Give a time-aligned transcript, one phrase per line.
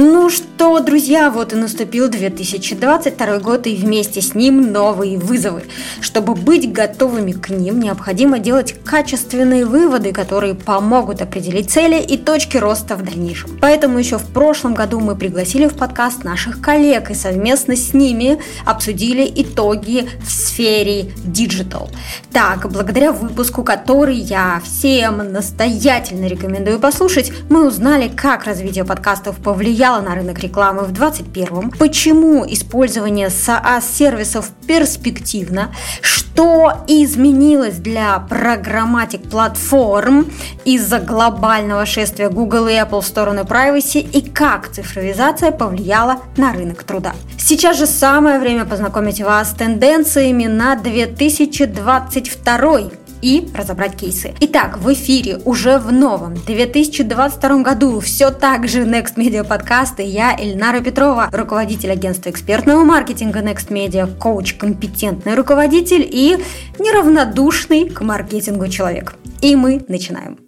[0.00, 5.64] Ну что, друзья, вот и наступил 2022 год, и вместе с ним новые вызовы.
[6.00, 12.58] Чтобы быть готовыми к ним, необходимо делать качественные выводы, которые помогут определить цели и точки
[12.58, 13.58] роста в дальнейшем.
[13.60, 18.38] Поэтому еще в прошлом году мы пригласили в подкаст наших коллег и совместно с ними
[18.64, 21.88] обсудили итоги в сфере Digital.
[22.32, 29.87] Так, благодаря выпуску, который я всем настоятельно рекомендую послушать, мы узнали, как развитие подкастов повлияло
[29.88, 40.30] повлияло на рынок рекламы в 2021, почему использование SaaS-сервисов перспективно, что изменилось для программатик платформ
[40.66, 44.00] из-за глобального шествия Google и Apple в сторону privacy?
[44.00, 47.14] И как цифровизация повлияла на рынок труда.
[47.38, 54.34] Сейчас же самое время познакомить вас с тенденциями на 2022 и разобрать кейсы.
[54.40, 60.02] Итак, в эфире уже в новом 2022 году все так же Next Media подкасты.
[60.02, 66.38] Я Эльнара Петрова, руководитель агентства экспертного маркетинга Next Media, коуч, компетентный руководитель и
[66.78, 69.14] неравнодушный к маркетингу человек.
[69.40, 70.38] И мы начинаем.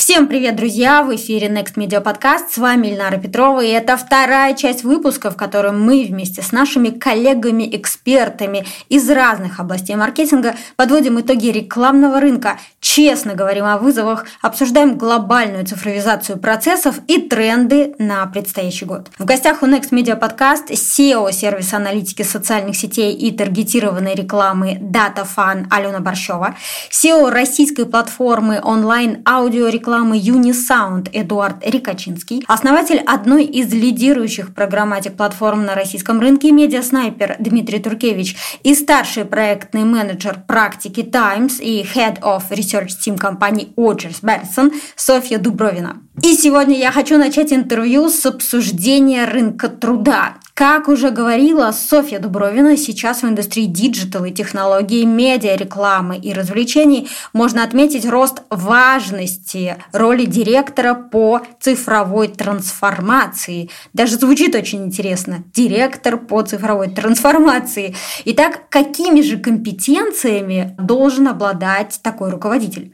[0.00, 1.02] Всем привет, друзья!
[1.02, 2.52] В эфире Next Media Podcast.
[2.52, 6.88] С вами Ильнара Петрова, и это вторая часть выпуска, в котором мы вместе с нашими
[6.88, 15.66] коллегами-экспертами из разных областей маркетинга подводим итоги рекламного рынка, честно говорим о вызовах, обсуждаем глобальную
[15.66, 19.10] цифровизацию процессов и тренды на предстоящий год.
[19.18, 25.66] В гостях у Next Media Podcast SEO сервиса аналитики социальных сетей и таргетированной рекламы DataFan
[25.70, 26.56] Алена Борщева,
[26.90, 35.74] CEO российской платформы онлайн-аудиорекламы рекламы Unisound Эдуард Рикачинский, основатель одной из лидирующих programmatic платформ на
[35.74, 42.90] российском рынке Mediasniper Дмитрий Туркевич и старший проектный менеджер практики Times и Head of Research
[43.04, 45.96] Team компании Odgers Berndtson Софья Дубровина.
[46.22, 50.34] И сегодня я хочу начать интервью с обсуждения рынка труда.
[50.60, 57.08] Как уже говорила Софья Дубровина, сейчас в индустрии digital и технологий, медиа, рекламы и развлечений
[57.32, 63.70] можно отметить рост важности роли директора по цифровой трансформации.
[63.94, 65.44] Даже звучит очень интересно.
[65.54, 67.96] Директор по цифровой трансформации.
[68.26, 72.92] Итак, какими же компетенциями должен обладать такой руководитель?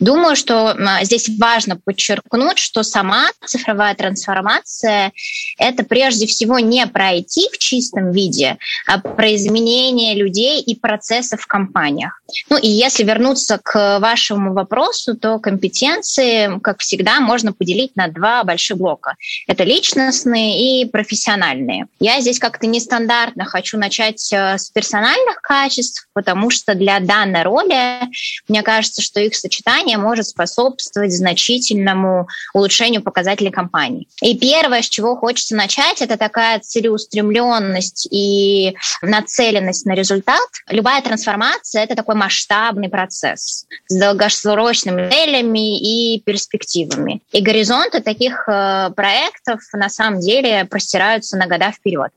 [0.00, 5.12] Думаю, что здесь важно подчеркнуть, что сама цифровая трансформация—
[5.58, 11.42] это прежде всего не про IT в чистом виде, а про изменение людей и процессов
[11.42, 12.20] в компаниях.
[12.50, 18.44] Ну и если вернуться к вашему вопросу, то компетенции, как всегда, можно поделить на два
[18.44, 19.16] больших блока.
[19.46, 21.86] Это личностные и профессиональные.
[22.00, 28.00] Я здесь как-то нестандартно хочу начать э, с персональных качеств, потому что для данной роли,
[28.48, 29.53] мне кажется, что их сочетание
[29.96, 34.08] может способствовать значительному улучшению показателей компании.
[34.22, 40.40] И первое, с чего хочется начать, это такая целеустремленность и нацеленность на результат.
[40.68, 47.22] Любая трансформация— это такой масштабный процесс с долгосрочными целями и перспективами.
[47.32, 52.10] И горизонты таких э, проектов на самом деле простираются на года вперед.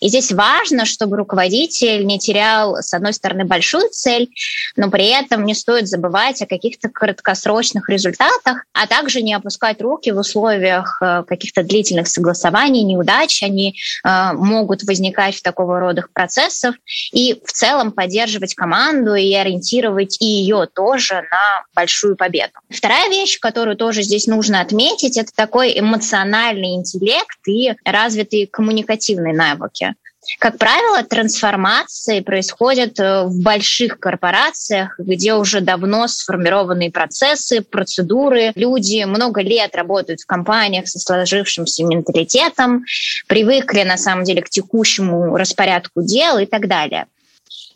[0.00, 4.28] И здесь важно, чтобы руководитель не терял, с одной стороны, большую цель,
[4.76, 10.10] но при этом не стоит забывать о каких-то краткосрочных результатах, а также не опускать руки
[10.10, 13.42] в условиях э, каких-то длительных согласований, неудач.
[13.42, 16.74] Они э, могут возникать в такого рода процессах
[17.12, 22.52] и в целом поддерживать команду и ориентировать и ее тоже на большую победу.
[22.70, 29.94] Вторая вещь, которую тоже здесь нужно отметить, это такой эмоциональный интеллект и развитые коммуникативные навыки.
[30.38, 38.52] Как правило, трансформации происходят э, в больших корпорациях, где уже давно сформированные процессы, процедуры.
[38.54, 42.84] Люди много лет работают в компаниях со сложившимся менталитетом,
[43.28, 47.06] привыкли на самом деле к текущему распорядку дел и так далее.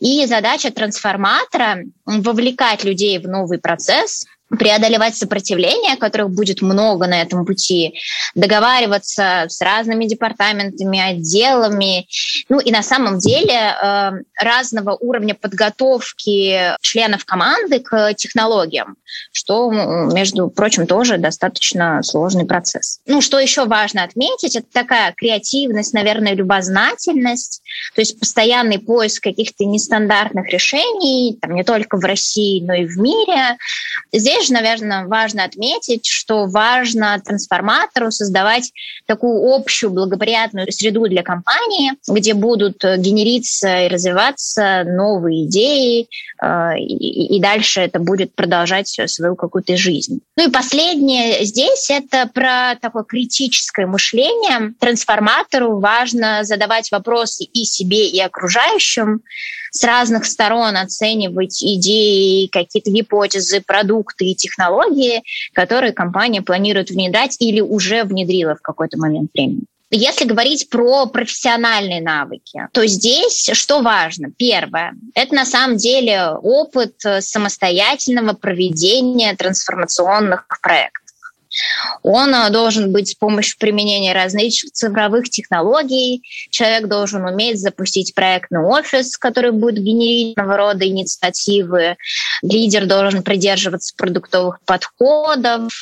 [0.00, 4.26] И задача трансформатора— вовлекать людей в новый процесс,
[4.58, 7.94] преодолевать сопротивление, которых будет много на этом пути,
[8.35, 12.06] договариваться с разными департаментами, отделами,
[12.49, 14.11] ну и на самом деле э,
[14.41, 18.97] разного уровня подготовки членов команды к технологиям,
[19.32, 23.00] что, между прочим, тоже достаточно сложный процесс.
[23.06, 27.62] Ну, что еще важно отметить, это такая креативность, наверное, любознательность,
[27.94, 32.99] то есть постоянный поиск каких-то нестандартных решений, там, не только в России, но и в
[32.99, 33.56] мире.
[34.12, 38.72] Здесь же, наверное, важно отметить, что важно трансформатору создавать
[39.06, 46.08] такую общую благоприятную среду для компании, где будут генериться и развиваться новые идеи,
[46.42, 50.20] э, и дальше это будет продолжать свою какую-то жизнь.
[50.37, 54.75] Ну и последнее здесь это про такое критическое мышление.
[54.78, 59.22] Трансформатору важно задавать вопросы и себе, и окружающим,
[59.70, 65.23] с разных сторон оценивать идеи, какие-то гипотезы, продукты и технологии,
[65.53, 69.62] которые компания планирует внедрять или уже внедрила в какой-то момент времени.
[69.93, 74.29] Если говорить про профессиональные навыки, то здесь что важно?
[74.37, 81.09] Первое, это на самом деле опыт самостоятельного проведения трансформационных проектов.
[82.02, 86.22] Он э, должен быть с помощью применения различных цифровых технологий.
[86.50, 91.96] Человек должен уметь запустить проектный офис, который будет генерить разного рода инициативы.
[92.42, 95.72] Лидер должен придерживаться продуктовых подходов,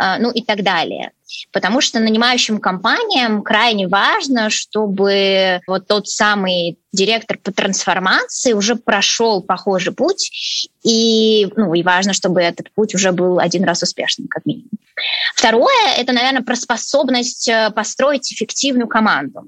[0.00, 1.12] э, ну и так далее.
[1.52, 9.42] Потому что нанимающим компаниям крайне важно, чтобы вот тот самый директор по трансформации уже прошел
[9.42, 14.46] похожий путь, и, ну, и важно, чтобы этот путь уже был один раз успешным, как
[14.46, 14.70] минимум.
[15.34, 19.44] Второе– это, наверное, про способность э, построить эффективную команду.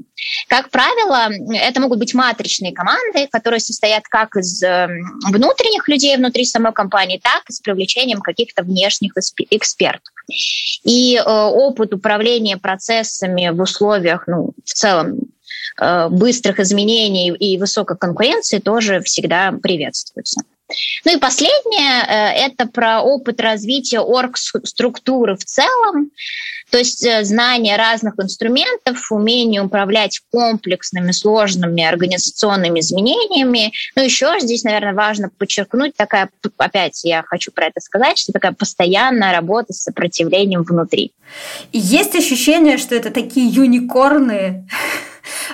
[0.49, 4.89] Как правило, это могут быть матричные команды, которые состоят как из э,
[5.31, 9.13] внутренних людей внутри самой компании, так и с привлечением каких-то внешних
[9.51, 10.13] экспертов.
[10.85, 15.19] И э, опыт управления процессами в условиях, ну, в целом,
[16.11, 20.41] быстрых изменений и высокой конкуренции тоже всегда приветствуется.
[21.05, 26.11] Ну и последнее э,– это про опыт развития орг-структуры в целом,
[26.71, 33.73] то есть э, знание разных инструментов, умение управлять комплексными, сложными организационными изменениями.
[33.97, 38.53] Ну еще здесь, наверное, важно подчеркнуть такая, опять я хочу про это сказать, что такая
[38.53, 41.13] постоянная работа с сопротивлением внутри.
[41.73, 44.67] есть ощущение, что это такие юникорны,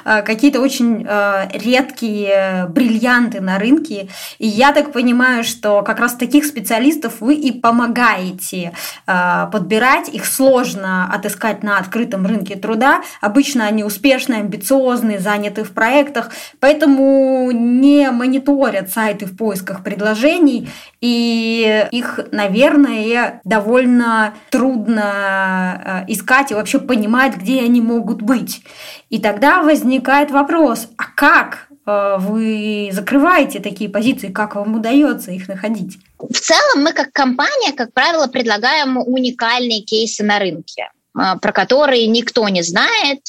[0.04, 4.08] какие-то очень э, редкие бриллианты на рынке.
[4.38, 8.72] И я так понимаю, что как раз таких специалистов вы и помогаете
[9.06, 10.08] э, подбирать.
[10.08, 13.02] Их сложно отыскать на открытом рынке труда.
[13.20, 16.30] Обычно они успешные, амбициозные, заняты в проектах,
[16.60, 20.70] поэтому не мониторят сайты в поисках предложений.
[21.00, 28.62] И их, наверное, довольно трудно искать и вообще понимать, где они могут быть.
[29.10, 35.48] И тогда возникает вопрос, а как э, вы закрываете такие позиции, как вам удается их
[35.48, 35.98] находить?
[36.18, 42.06] В целом мы как компания, как правило, предлагаем уникальные кейсы на рынке э, про которые
[42.06, 43.20] никто не знает.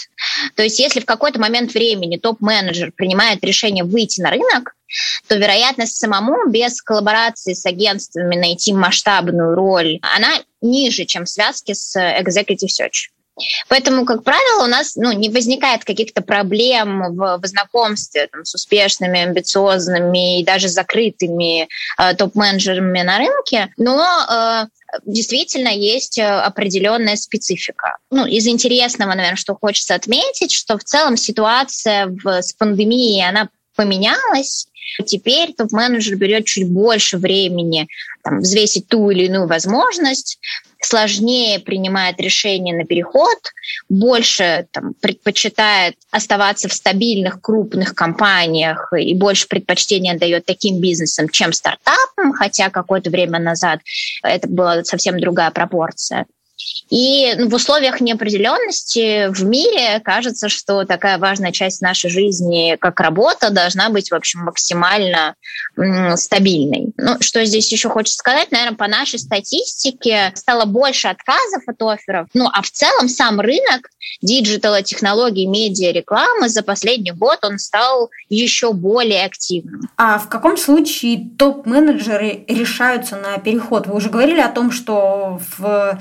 [0.56, 4.76] То есть если в какой-то момент времени топ-менеджер принимает решение выйти на рынок,
[5.28, 10.30] то вероятность самому без коллаборации с агентствами найти масштабную роль, она
[10.62, 13.10] ниже, чем связки с executive search.
[13.68, 18.56] Поэтому, как правило, у нас ну, не возникает каких-то проблем в, в знакомстве там, с
[18.56, 21.68] успешными, амбициозными и даже закрытыми
[21.98, 24.66] э, топ-менеджерами на рынке, но э,
[25.06, 27.98] действительно есть э, определенная специфика.
[28.10, 33.50] Ну, из интересного, наверное, что хочется отметить, что в целом ситуация в, с пандемией, она
[33.76, 34.68] поменялась.
[35.06, 37.88] Теперь топ-менеджер берет чуть больше времени
[38.24, 40.40] там, взвесить ту или иную возможность,
[40.86, 43.38] сложнее принимает решение на переход,
[43.90, 51.54] больше там, предпочитает оставаться в стабильных крупных компаниях и больше предпочтения дает таким бизнесам, чем
[51.54, 53.80] стартапам, хотя какое-то время назад
[54.24, 56.26] это была совсем другая пропорция.
[56.90, 63.50] И в условиях неопределенности в мире кажется, что такая важная часть нашей жизни, как работа,
[63.50, 65.36] должна быть, в общем, максимально
[66.16, 66.94] стабильной.
[66.98, 72.28] Ну, что здесь еще хочется сказать, наверное, по нашей статистике стало больше отказов от офферов.
[72.34, 73.90] Ну, а в целом сам рынок
[74.22, 79.82] диджитала, технологий, медиа, рекламы за последний год он стал еще более активным.
[79.98, 83.88] А в каком случае топ-менеджеры решаются на переход?
[83.88, 86.00] Вы уже говорили о том, что в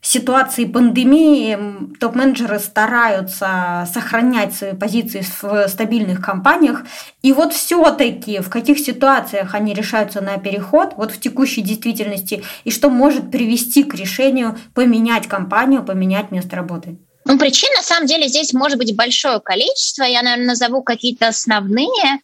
[0.00, 1.58] ситуации пандемии
[1.98, 6.84] топ-менеджеры стараются сохранять свои позиции в стабильных компаниях.
[7.22, 12.70] И вот все-таки в каких ситуациях они решаются на переход, вот в текущей действительности, и
[12.70, 16.98] что может привести к решению поменять компанию, поменять место работы?
[17.30, 20.02] Ну, причин, на самом деле, здесь может быть большое количество.
[20.02, 22.18] Я, наверное, назову какие-то основные.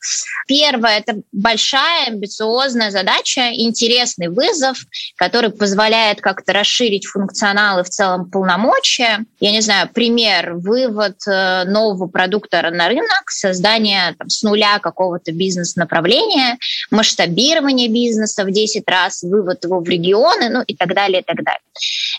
[0.48, 4.78] Первое– это большая, амбициозная задача, интересный вызов,
[5.14, 9.24] который позволяет как-то расширить функционал и в целом полномочия.
[9.38, 15.30] Я не знаю, пример– вывод э, нового продукта на рынок, создание там, с нуля какого-то
[15.30, 16.58] бизнес-направления,
[16.90, 21.44] масштабирование бизнеса в 10 раз, вывод его в регионы, ну и так далее, и так
[21.44, 21.60] далее.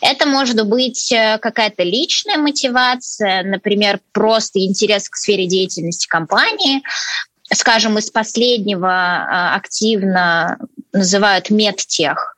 [0.01, 2.76] Это может быть э, какая-то личная мотивация,
[3.43, 6.83] например, просто интерес к сфере деятельности компании.
[7.53, 10.57] Скажем, из последнего э, активно
[10.93, 12.36] называют медтех.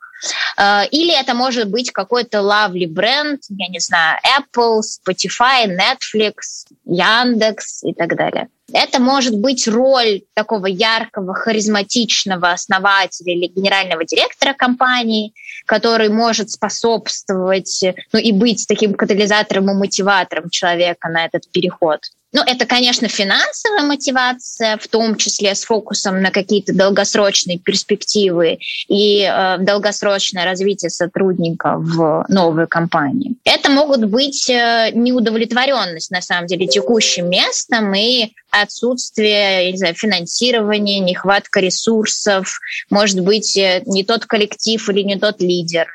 [0.57, 7.83] Э, или это может быть какой-то лавли бренд, я не знаю, Apple, Spotify, Netflix, Яндекс
[7.83, 8.49] и так далее.
[8.71, 15.33] Это может быть роль такого яркого, харизматичного основателя или генерального директора компании,
[15.65, 17.83] который может способствовать
[18.13, 22.01] ну, и быть таким катализатором и мотиватором человека на этот переход.
[22.31, 29.23] Ну, это, конечно, финансовая мотивация, в том числе с фокусом на какие-то долгосрочные перспективы и
[29.23, 33.35] э, долгосрочное развитие сотрудника в новой компании.
[33.45, 40.99] Это могут быть э, неудовлетворенность, на самом деле, текущим местом и отсутствие не знаю, финансирования,
[40.99, 42.59] нехватка ресурсов,
[42.89, 45.87] может быть, э, не тот коллектив или не тот лидер,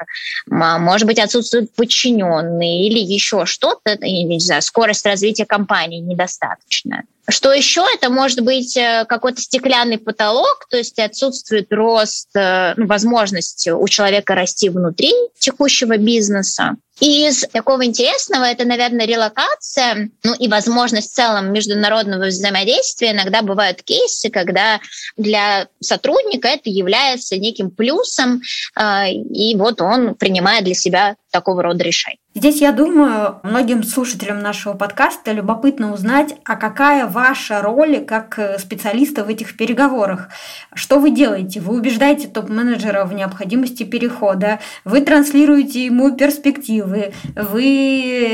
[0.47, 7.05] может быть, отсутствуют подчиненные или еще что-то, не знаю, скорость развития компании недостаточная.
[7.29, 7.85] Что еще?
[7.95, 13.89] Это может быть э, какой-то стеклянный потолок, то есть отсутствует рост, э, ну, возможность у
[13.89, 16.77] человека расти внутри текущего бизнеса.
[17.01, 23.11] Из такого интересного это, наверное, релокация, ну и возможность в целом международного взаимодействия.
[23.11, 24.81] Иногда бывают кейсы, когда
[25.17, 28.43] для сотрудника это является неким плюсом,
[28.79, 32.19] э, и вот он принимает для себя такого рода решения.
[32.37, 38.59] Здесь, я думаю, многим слушателям нашего подкаста любопытно узнать, а какая ваша роль как э,
[38.59, 40.31] специалиста в этих переговорах?
[40.75, 41.61] Что вы делаете?
[41.61, 47.13] Вы убеждаете топ-менеджера в необходимости перехода, вы транслируете ему перспективы, вы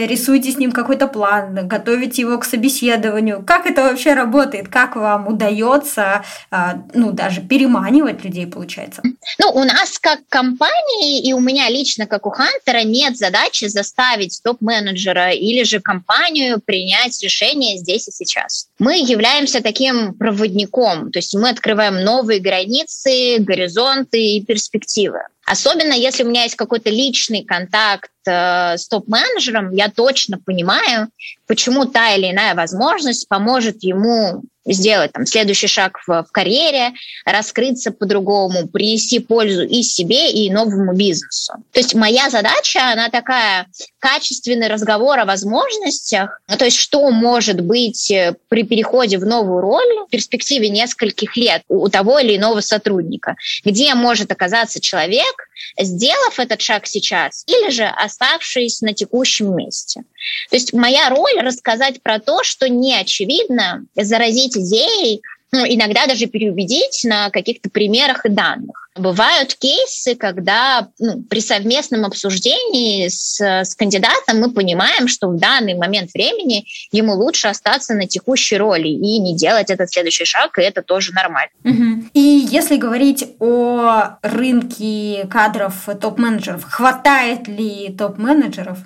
[0.06, 3.42] рисуете с ним какой-то план, готовите его к собеседованию.
[3.46, 4.68] Как это вообще работает?
[4.68, 9.02] Как вам удается, а, ну, даже переманивать людей, получается?
[9.38, 13.80] Ну, у нас как компании, и у меня лично как у Хантера нет задачи за
[13.80, 18.68] заставить топ-менеджера или же компанию принять решение здесь и сейчас.
[18.78, 25.20] Мы являемся таким проводником, то есть мы открываем новые границы, горизонты и перспективы.
[25.46, 31.08] Особенно если у меня есть какой-то личный контакт э, с топ-менеджером, я точно понимаю,
[31.46, 36.92] почему та или иная возможность поможет ему сделать там, следующий шаг в, в карьере,
[37.24, 41.54] раскрыться по-другому, принести пользу и себе, и новому бизнесу.
[41.72, 43.66] То есть моя задача, она такая,
[43.98, 49.60] качественный разговор о возможностях, ну, то есть что может быть э, при переходе в новую
[49.60, 55.48] роль в перспективе нескольких лет у, у того или иного сотрудника, где может оказаться человек,
[55.78, 60.02] сделав этот шаг сейчас, или же оставшись на текущем месте.
[60.50, 66.26] То есть моя роль рассказать про то, что не очевидно, заразить идеей, ну, иногда даже
[66.26, 68.79] переубедить на каких-то примерах и данных.
[68.96, 75.74] Бывают кейсы, когда ну, при совместном обсуждении с, с кандидатом мы понимаем, что в данный
[75.74, 80.62] момент времени ему лучше остаться на текущей роли и не делать этот следующий шаг, и
[80.62, 81.52] это тоже нормально.
[81.64, 82.10] Угу.
[82.14, 88.78] И если говорить о рынке кадров топ-менеджеров, хватает ли топ-менеджеров?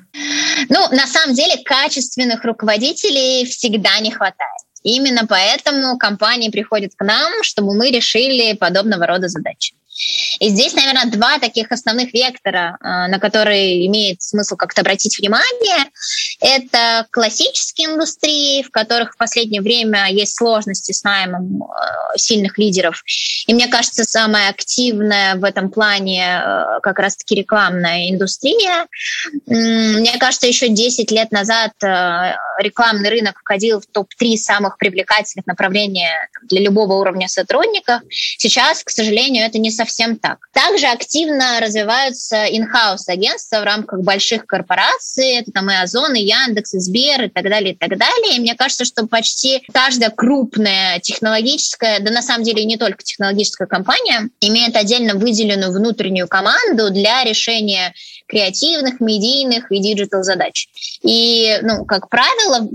[0.68, 4.64] Ну, на самом деле, качественных руководителей всегда не хватает.
[4.82, 9.75] Именно поэтому компании приходят к нам, чтобы мы решили подобного рода задачи.
[10.40, 15.90] И здесь, наверное, два таких основных вектора, э, на которые имеет смысл как-то обратить внимание.
[16.46, 23.02] Это классические индустрии, в которых в последнее время есть сложности с наймом э, сильных лидеров.
[23.46, 28.86] И мне кажется, самая активная в этом плане э, как раз-таки рекламная индустрия.
[29.46, 31.72] Мне кажется, еще 10 лет назад
[32.58, 36.08] рекламный рынок входил в топ-3 самых привлекательных направлений
[36.42, 38.02] для любого уровня сотрудников.
[38.10, 40.38] Сейчас, к сожалению, это не совсем так.
[40.52, 46.74] Также активно развиваются in-house агентства в рамках больших корпораций, это там и Озон, и Яндекс,
[46.74, 48.36] и Сбер, и так далее, и так далее.
[48.36, 53.66] И мне кажется, что почти каждая крупная технологическая, да на самом деле не только технологическая
[53.66, 57.94] компания, имеет отдельно выделенную внутреннюю команду для решения
[58.26, 60.68] креативных, медийных и digital задач.
[61.02, 62.68] И, ну, как правило,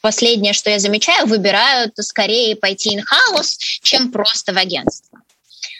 [0.00, 5.20] последнее, что я замечаю, выбирают скорее пойти in-house, чем просто в агентство.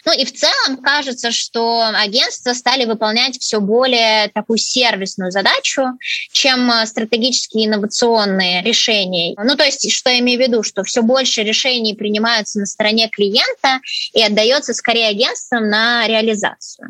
[0.09, 5.83] Ну и в целом кажется, что агентства стали выполнять все более такую сервисную задачу,
[6.31, 9.35] чем э, стратегические инновационные решения.
[9.37, 13.07] Ну то есть, что я имею в виду, что все больше решений принимаются на стороне
[13.07, 13.81] клиента
[14.13, 16.89] и отдается скорее агентствам на реализацию.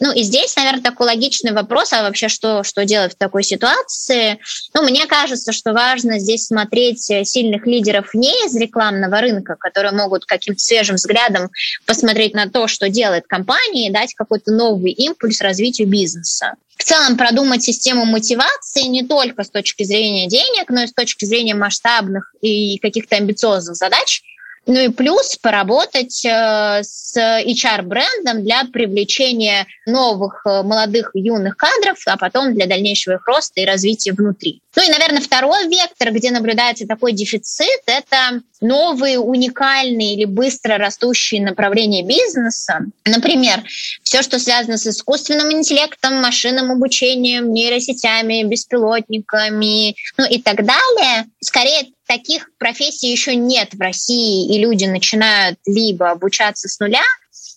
[0.00, 4.38] Ну и здесь, наверное, такой логичный вопрос, а вообще что, что делать в такой ситуации?
[4.74, 10.24] Ну, мне кажется, что важно здесь смотреть сильных лидеров не из рекламного рынка, которые могут
[10.24, 11.50] каким-то свежим взглядом
[11.86, 16.54] посмотреть на то, что делает компания, и дать какой-то новый импульс развитию бизнеса.
[16.76, 21.24] В целом продумать систему мотивации не только с точки зрения денег, но и с точки
[21.24, 24.22] зрения масштабных и каких-то амбициозных задач,
[24.66, 32.16] ну и плюс поработать э, с HR-брендом для привлечения новых э, молодых юных кадров, а
[32.16, 34.60] потом для дальнейшего их роста и развития внутри.
[34.76, 41.42] Ну и, наверное, второй вектор, где наблюдается такой дефицит, это новые уникальные или быстро растущие
[41.42, 42.86] направления бизнеса.
[43.04, 43.62] Например,
[44.02, 51.26] все, что связано с искусственным интеллектом, машинным обучением, нейросетями, беспилотниками, ну и так далее.
[51.40, 57.04] Скорее, таких профессий еще нет в России, и люди начинают либо обучаться с нуля,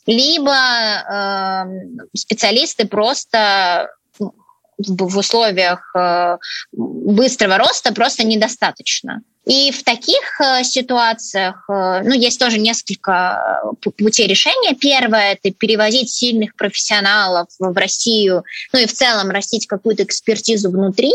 [0.06, 3.90] либо э, специалисты просто
[4.78, 6.38] в условиях э,
[6.72, 9.22] быстрого роста просто недостаточно.
[9.46, 13.62] И в таких э, ситуациях, э, ну, есть тоже несколько
[13.98, 14.76] путей решения.
[14.76, 18.44] Первое– это перевозить сильных профессионалов в Россию,
[18.74, 21.14] ну и в целом растить какую-то экспертизу внутри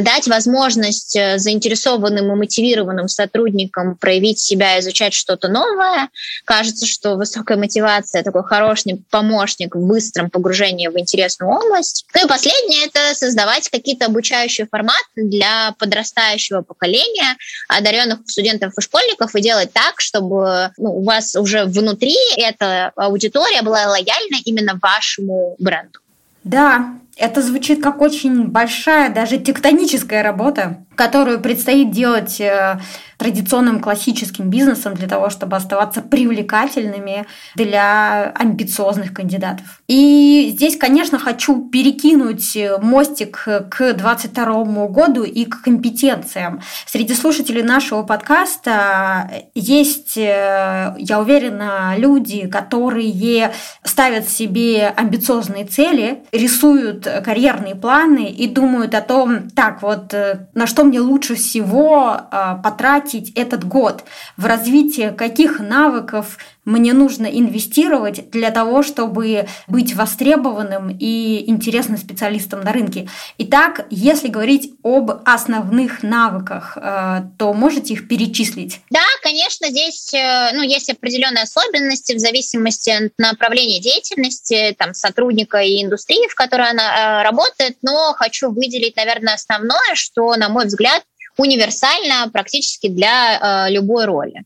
[0.00, 6.10] дать возможность э, заинтересованным и мотивированным сотрудникам проявить себя, изучать что-то новое.
[6.44, 12.04] Кажется, что высокая мотивация такой хороший помощник в быстром погружении в интересную область.
[12.14, 17.36] Ну и последнее— это создавать какие-то обучающие форматы для подрастающего поколения,
[17.68, 23.62] одаренных студентов и школьников, и делать так, чтобы ну, у вас уже внутри эта аудитория
[23.62, 26.00] была лояльна именно вашему бренду.
[26.44, 32.78] Да, это звучит как очень большая, даже тектоническая работа, которую предстоит делать э,
[33.16, 39.80] традиционным классическим бизнесом для того, чтобы оставаться привлекательными для амбициозных кандидатов.
[39.86, 46.60] И здесь, конечно, хочу перекинуть мостик к 2022 году и к компетенциям.
[46.86, 53.52] Среди слушателей нашего подкаста есть, э, я уверена, люди, которые
[53.84, 60.66] ставят себе амбициозные цели, рисуют карьерные планы и думают о том, так вот, э, на
[60.66, 64.04] что мне лучше всего э, потратить этот год,
[64.36, 72.60] в развитие каких навыков мне нужно инвестировать для того, чтобы быть востребованным и интересным специалистом
[72.60, 73.08] на рынке.
[73.38, 78.80] Итак, если говорить об основных навыках, э, то можете их перечислить?
[78.90, 85.58] Да, конечно, здесь э, ну, есть определенные особенности в зависимости от направления деятельности там, сотрудника
[85.58, 90.66] и индустрии, в которой она э, работает, но хочу выделить, наверное, основное, что, на мой
[90.66, 91.02] взгляд,
[91.36, 94.44] универсально практически для любой роли.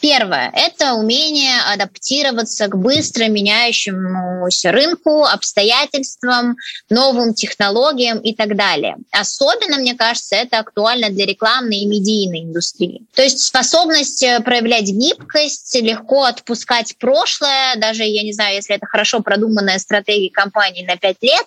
[0.00, 6.56] Первое– это умение адаптироваться к быстро меняющемуся рынку, обстоятельствам,
[6.88, 8.96] новым технологиям и так далее.
[9.10, 13.02] Особенно, мне кажется, это актуально для рекламной и медийной индустрии.
[13.14, 18.86] То есть способность э, проявлять гибкость, легко отпускать прошлое, даже, я не знаю, если это
[18.86, 21.46] хорошо продуманная стратегия компании на 5 лет,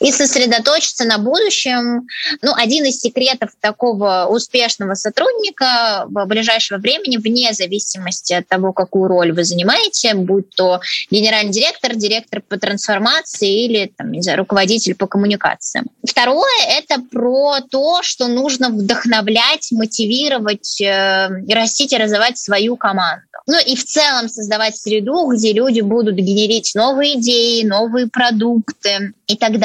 [0.00, 2.06] и сосредоточиться на будущем.
[2.42, 9.08] Ну, один из секретов такого успешного сотрудника в ближайшего времени, вне зависимости от того, какую
[9.08, 14.94] роль вы занимаете, будь то генеральный директор, директор по трансформации или там, не знаю, руководитель
[14.94, 15.86] по коммуникациям.
[16.06, 23.24] Второе— это про то, что нужно вдохновлять, мотивировать, э, растить и развивать свою команду.
[23.46, 29.36] Ну и в целом создавать среду, где люди будут генерить новые идеи, новые продукты и
[29.36, 29.63] так далее.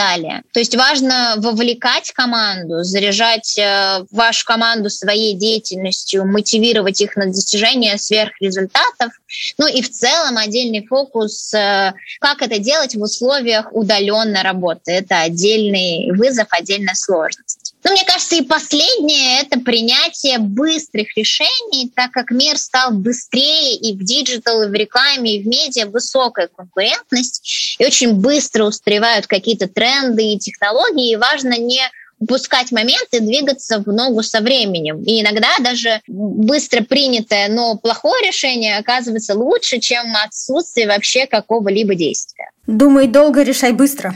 [0.54, 7.98] То есть важно вовлекать команду, заряжать э, вашу команду своей деятельностью, мотивировать их на достижение
[7.98, 9.12] сверхрезультатов.
[9.58, 14.92] Ну и в целом отдельный фокус, э, как это делать в условиях удаленной работы.
[14.92, 17.59] Это отдельный вызов, отдельная сложность.
[17.84, 23.96] Ну, мне кажется, и последнее— это принятие быстрых решений, так как мир стал быстрее и
[23.96, 29.68] в digital, и в рекламе, и в медиа высокая конкурентность, и очень быстро устаревают какие-то
[29.68, 31.82] тренды и технологии, и важно не
[32.20, 35.02] упускать момент и двигаться в ногу со временем.
[35.04, 42.52] И иногда даже быстро принятое, но плохое решение оказывается лучше, чем отсутствие вообще какого-либо действия.
[42.68, 44.14] Думай долго, решай быстро.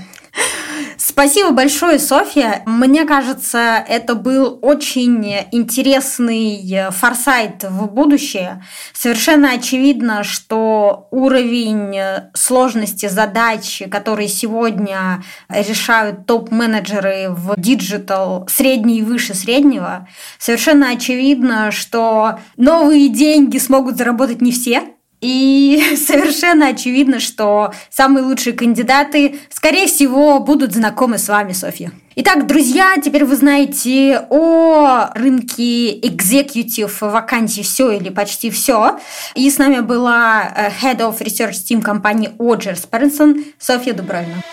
[1.05, 2.63] Спасибо большое, Софья.
[2.65, 8.63] Мне кажется, это был очень интересный форсайт в будущее.
[8.93, 11.93] Совершенно очевидно, что уровень
[12.33, 20.07] сложности задач, которые сегодня решают топ-менеджеры в digital средний и выше среднего,
[20.39, 24.83] совершенно очевидно, что новые деньги смогут заработать не все,
[25.23, 31.91] и совершенно очевидно, что самые лучшие кандидаты, скорее всего, будут знакомы с вами, Софья.
[32.15, 38.99] Итак, друзья, теперь вы знаете о рынке executive вакансий все или почти все.
[39.33, 44.43] И с нами была э, Head of Research Team компании Оджерс Пернсон Софья Дубровина.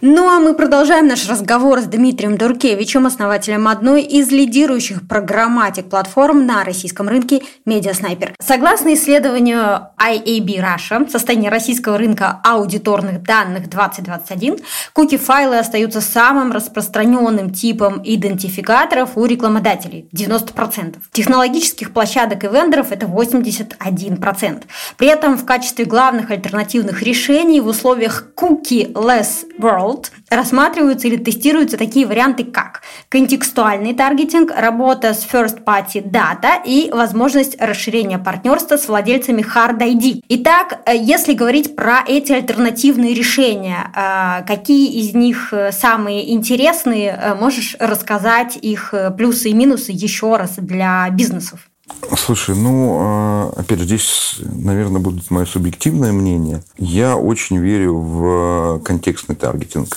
[0.00, 6.62] Ну а мы продолжаем наш разговор с Дмитрием Дуркевичем, основателем одной из лидирующих программатик-платформ на
[6.62, 8.34] российском рынке Медиаснайпер.
[8.40, 14.58] Согласно исследованию IAB Russia, состояние российского рынка аудиторных данных 2021,
[14.92, 20.94] куки-файлы остаются самым распространенным типом идентификаторов у рекламодателей– 90%.
[21.10, 24.62] Технологических площадок и вендоров– это 81%.
[24.96, 31.76] При этом в качестве главных альтернативных решений в условиях cookie-less world World рассматриваются или тестируются
[31.76, 39.42] такие варианты, как контекстуальный таргетинг, работа с first-party data и возможность расширения партнерства с владельцами
[39.42, 40.22] Hard ID.
[40.28, 47.36] Итак, э, если говорить про эти альтернативные решения, э, какие из них э, самые интересные,
[47.40, 51.67] можешь рассказать их плюсы и минусы еще раз для бизнесов?
[52.16, 56.62] Слушай, ну, опять же, здесь, наверное, будет мое субъективное мнение.
[56.76, 59.96] Я очень верю в контекстный таргетинг.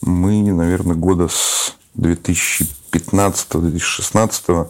[0.00, 4.68] Мы, наверное, года с 2015-2016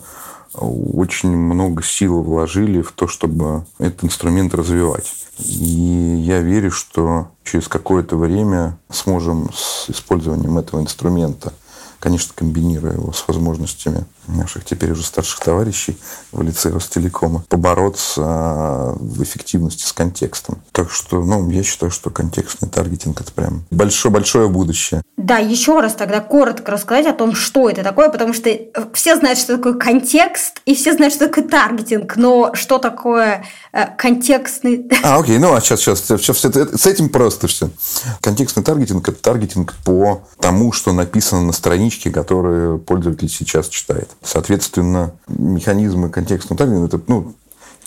[0.55, 5.13] очень много сил вложили в то, чтобы этот инструмент развивать.
[5.39, 11.53] И я верю, что через какое-то время сможем с использованием этого инструмента–
[12.01, 15.97] конечно, комбинируя его с возможностями наших теперь уже старших товарищей
[16.33, 20.61] в лице Ростелекома, побороться а, в эффективности с контекстом.
[20.73, 25.03] Так что, ну, я считаю, что контекстный таргетинг– это прям большое-большое будущее.
[25.17, 28.51] Да, еще раз тогда коротко рассказать о том, что это такое, потому что
[28.93, 33.87] все знают, что такое контекст, и все знают, что такое таргетинг, но что такое э,
[33.97, 34.87] контекстный...
[35.03, 37.71] А, окей, ну, а сейчас, сейчас, сейчас, сейчас с этим просто все.
[38.21, 44.09] Контекстный таргетинг– это таргетинг по тому, что написано на странице странички, которые пользователь сейчас читает.
[44.23, 47.35] Соответственно, механизмы контекстного таргетинга это, ну,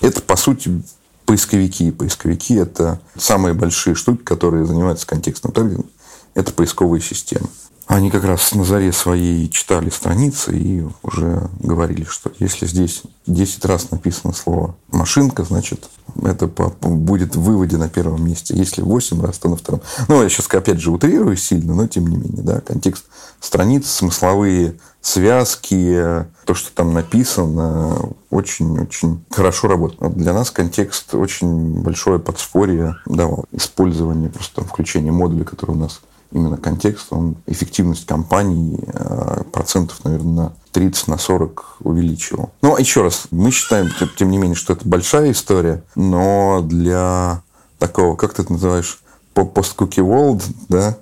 [0.01, 0.83] это по сути
[1.25, 1.91] поисковики.
[1.91, 5.89] Поисковики– это самые большие штуки, которые занимаются контекстным таргетингом.
[6.33, 7.47] Это поисковые системы.
[7.87, 13.65] Они как раз на заре своей читали страницы и уже говорили, что если здесь 10
[13.65, 15.89] раз написано слово «машинка», значит,
[16.23, 18.55] это будет в выводе на первом месте.
[18.55, 19.81] Если 8 раз, то на втором.
[20.07, 23.05] Ну, я сейчас, опять же, утрирую сильно, но тем не менее, да, контекст
[23.39, 27.97] страниц, смысловые связки, то, что там написано,
[28.29, 30.15] очень-очень хорошо работает.
[30.15, 33.45] Для нас контекст очень большое подспорье давал.
[33.51, 40.03] Использование, просто там, включение модуля, который у нас именно контекст, он эффективность компании э, процентов,
[40.03, 42.51] наверное, на 30 на 40 увеличивал.
[42.61, 47.41] Но еще раз, мы считаем, тем не менее, что это большая история, но для
[47.79, 48.99] такого, как ты это называешь,
[49.33, 50.97] по пост-куки world, да?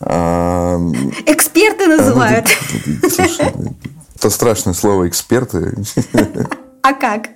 [0.00, 0.78] А,
[1.26, 2.46] эксперты называют.
[3.10, 3.52] Слушай,
[4.16, 5.74] это страшное слово эксперты.
[6.86, 7.30] А как?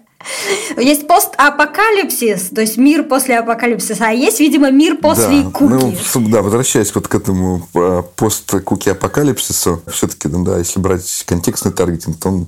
[0.76, 5.96] Есть постапокалипсис, то есть мир после апокалипсиса, а есть, видимо, мир после да, куки.
[6.14, 11.72] Ну, да, возвращаясь вот к этому а, пост-куки апокалипсису, все-таки, ну, да, если брать контекстный
[11.72, 12.46] таргетинг, то он,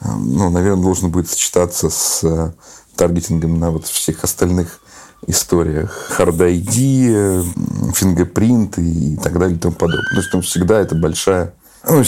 [0.00, 2.52] а, ну, наверное, должен будет сочетаться с а,
[2.96, 4.80] таргетингом на вот всех остальных
[5.26, 6.10] историях.
[6.18, 10.10] Hard ID, фингерпринт и так далее и тому подобное.
[10.10, 11.52] То есть там всегда это большая ну,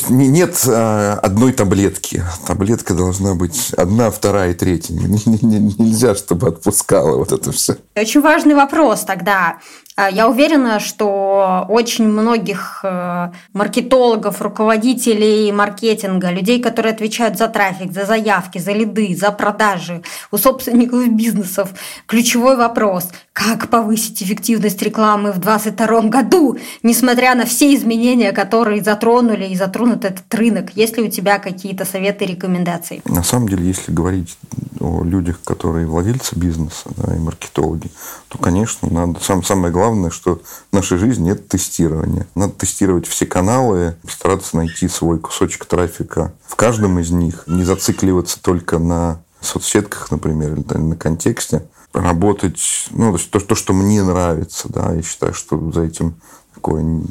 [0.09, 2.23] нет а, одной таблетки.
[2.47, 4.95] Таблетка должна быть одна, вторая и третья.
[4.99, 7.77] Нельзя, чтобы отпускала вот это все.
[7.97, 9.59] Очень важный вопрос тогда.
[9.99, 17.91] А, я уверена, что очень многих э, маркетологов, руководителей маркетинга, людей, которые отвечают за трафик,
[17.91, 21.71] за заявки, за лиды, за продажи, у собственников бизнесов,
[22.07, 29.45] ключевой вопрос– как повысить эффективность рекламы в 2022 году, несмотря на все изменения, которые затронули
[29.45, 30.71] и затронут этот рынок?
[30.75, 33.01] Есть ли у тебя какие-то советы и рекомендации?
[33.05, 34.37] На самом деле, если говорить
[34.81, 37.89] о людях, которые владельцы бизнеса да, и маркетологи,
[38.27, 42.27] то, конечно, надо, сам, самое главное, что в нашей жизни это тестирование.
[42.35, 48.41] Надо тестировать все каналы, стараться найти свой кусочек трафика в каждом из них, не зацикливаться
[48.43, 54.93] только на соцсетках, например, или на контексте, работать, ну, то, то, что мне нравится, да,
[54.93, 56.15] я считаю, что за этим
[56.55, 57.03] такое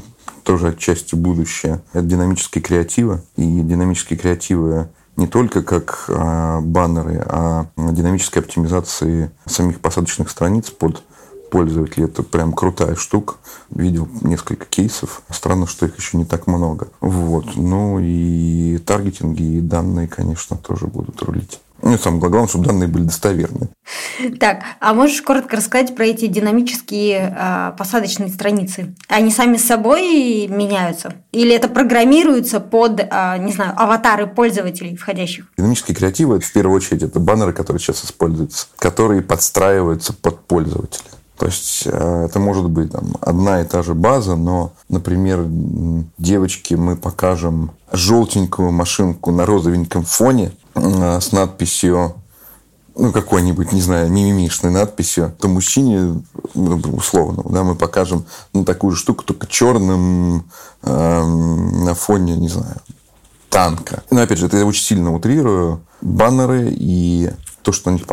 [0.44, 1.82] тоже отчасти будущее.
[1.94, 3.22] Это динамические креативы.
[3.36, 4.88] И динамические креативы
[5.18, 11.04] не только как а, баннеры, а динамической оптимизации самих посадочных страниц под
[11.50, 12.06] пользователей.
[12.06, 13.36] Это прям крутая штука.
[13.70, 15.22] Видел несколько кейсов.
[15.30, 16.90] Странно, что их еще не так много.
[17.02, 17.56] Вот.
[17.56, 21.60] Ну и таргетинги, и данные, конечно, тоже будут рулить.
[21.82, 23.70] Ну, самое главное, чтобы данные были достоверны.
[24.40, 28.96] Так, а можешь коротко рассказать про эти динамические э, посадочные страницы?
[29.08, 31.14] Они сами собой меняются?
[31.32, 35.46] Или это программируется под, э, не знаю, аватары пользователей входящих?
[35.58, 41.06] Динамические креативы, в первую очередь, это баннеры, которые сейчас используются, которые подстраиваются под пользователя.
[41.38, 45.45] То есть э, это может быть там, одна и та же база, но, например,
[46.17, 52.15] девочке мы покажем желтенькую машинку на розовеньком фоне э, с надписью
[52.95, 56.23] ну, какой-нибудь, не знаю, мимимишной надписью, то мужчине,
[56.56, 60.45] ну, условно, да, мы покажем ну, такую же штуку, только черным
[60.82, 62.78] э, на фоне, не знаю,
[63.50, 64.04] танка.
[64.10, 65.82] Но, опять же, это я очень сильно утрирую.
[66.02, 67.30] Баннеры и
[67.68, 68.06] то, что на них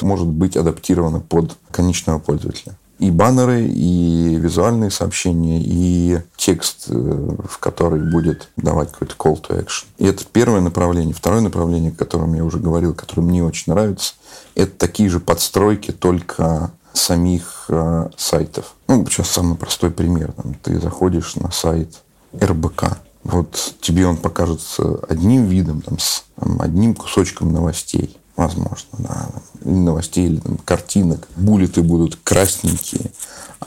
[0.00, 2.78] может быть адаптировано под конечного пользователя.
[2.98, 9.62] И баннеры, и визуальные сообщения, и текст, э, в который будет давать какой-то call to
[9.62, 9.84] action.
[9.98, 11.12] И это первое направление.
[11.12, 14.14] Второе направление, о котором я уже говорил, которое мне очень нравится,
[14.54, 18.76] это такие же подстройки, только самих э, сайтов.
[18.88, 20.32] Ну, сейчас самый простой пример.
[20.32, 21.98] Там, ты заходишь на сайт
[22.34, 22.96] РБК.
[23.24, 29.28] Вот тебе он покажется одним видом, там, с там, одним кусочком новостей возможно, да,
[29.64, 31.28] новостей, или там, картинок.
[31.36, 33.10] Буллеты будут красненькие,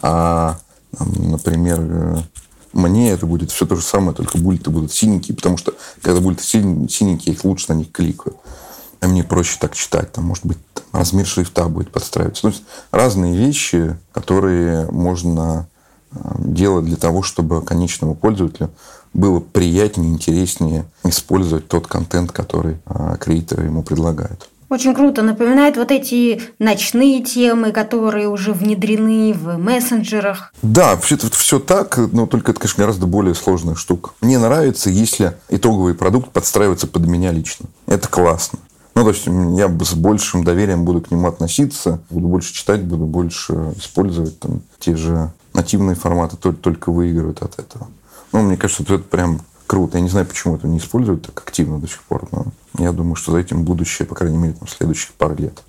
[0.02, 0.58] а,
[0.98, 2.18] там, например, э,
[2.74, 6.44] мне это будет все то же самое, только буллеты будут синенькие, потому что когда буллеты
[6.44, 8.36] синенькие, их лучше на них кликаю.
[9.02, 12.44] А мне проще так читать, там, может быть, там, размер шрифта будет подстраиваться.
[12.44, 15.68] То есть разные вещи, которые можно
[16.12, 18.72] э, делать для того, чтобы конечному пользователю
[19.14, 24.50] было приятнее, интереснее использовать тот контент, который э, креаторы ему предлагают.
[24.70, 25.22] Очень круто.
[25.22, 30.52] Напоминает вот эти ночные темы, которые уже внедрены в мессенджерах.
[30.62, 34.12] Да, вообще это все так, но только это, конечно, гораздо более сложная штука.
[34.22, 37.68] Мне нравится, если итоговый продукт подстраивается под меня лично.
[37.86, 38.60] Это классно.
[38.96, 43.06] Ну, то есть, я с большим доверием буду к нему относиться, буду больше читать, буду
[43.06, 47.88] больше использовать там, те же нативные форматы, только, только выигрывают от этого.
[48.32, 49.98] Ну, мне кажется, это прям круто.
[49.98, 52.46] Я не знаю, почему это не используют так активно до сих пор, но
[52.78, 55.64] я думаю, что за этим будущее, по крайней мере, там, следующих пару лет.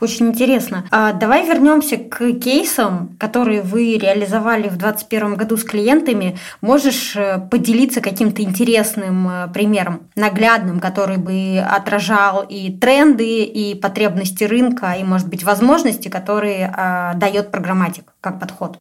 [0.00, 0.84] Очень интересно.
[0.90, 6.38] А, давай вернемся к кейсам, которые вы реализовали в 2021 году с клиентами.
[6.60, 14.44] Можешь э, поделиться каким-то интересным э, примером, наглядным, который бы отражал и тренды, и потребности
[14.44, 18.78] рынка, и, может быть, возможности, которые а, дает программатик как подход?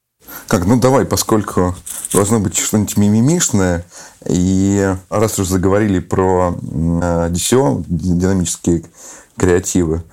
[0.48, 1.76] Как, ну давай, поскольку
[2.14, 3.86] должно быть что-нибудь мимимишное,
[4.26, 8.84] и раз уж заговорили про э, DCO, динамические
[9.38, 10.04] креативы,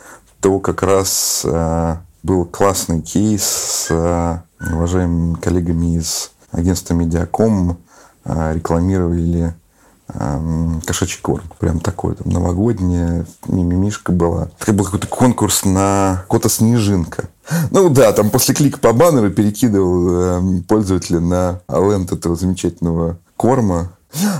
[0.40, 4.38] то как раз э, был классный кейс с э,
[4.72, 7.78] уважаемыми коллегами из агентства Медиаком,
[8.24, 9.54] э, рекламировали
[10.86, 11.44] кошачий корм.
[11.58, 14.48] Прям такой, там, новогодняя мимимишка была.
[14.60, 17.28] Это был какой-то конкурс на кота Снежинка.
[17.70, 23.92] Ну да, там после клика по баннеру перекидывал э, пользователя на ленд этого замечательного корма.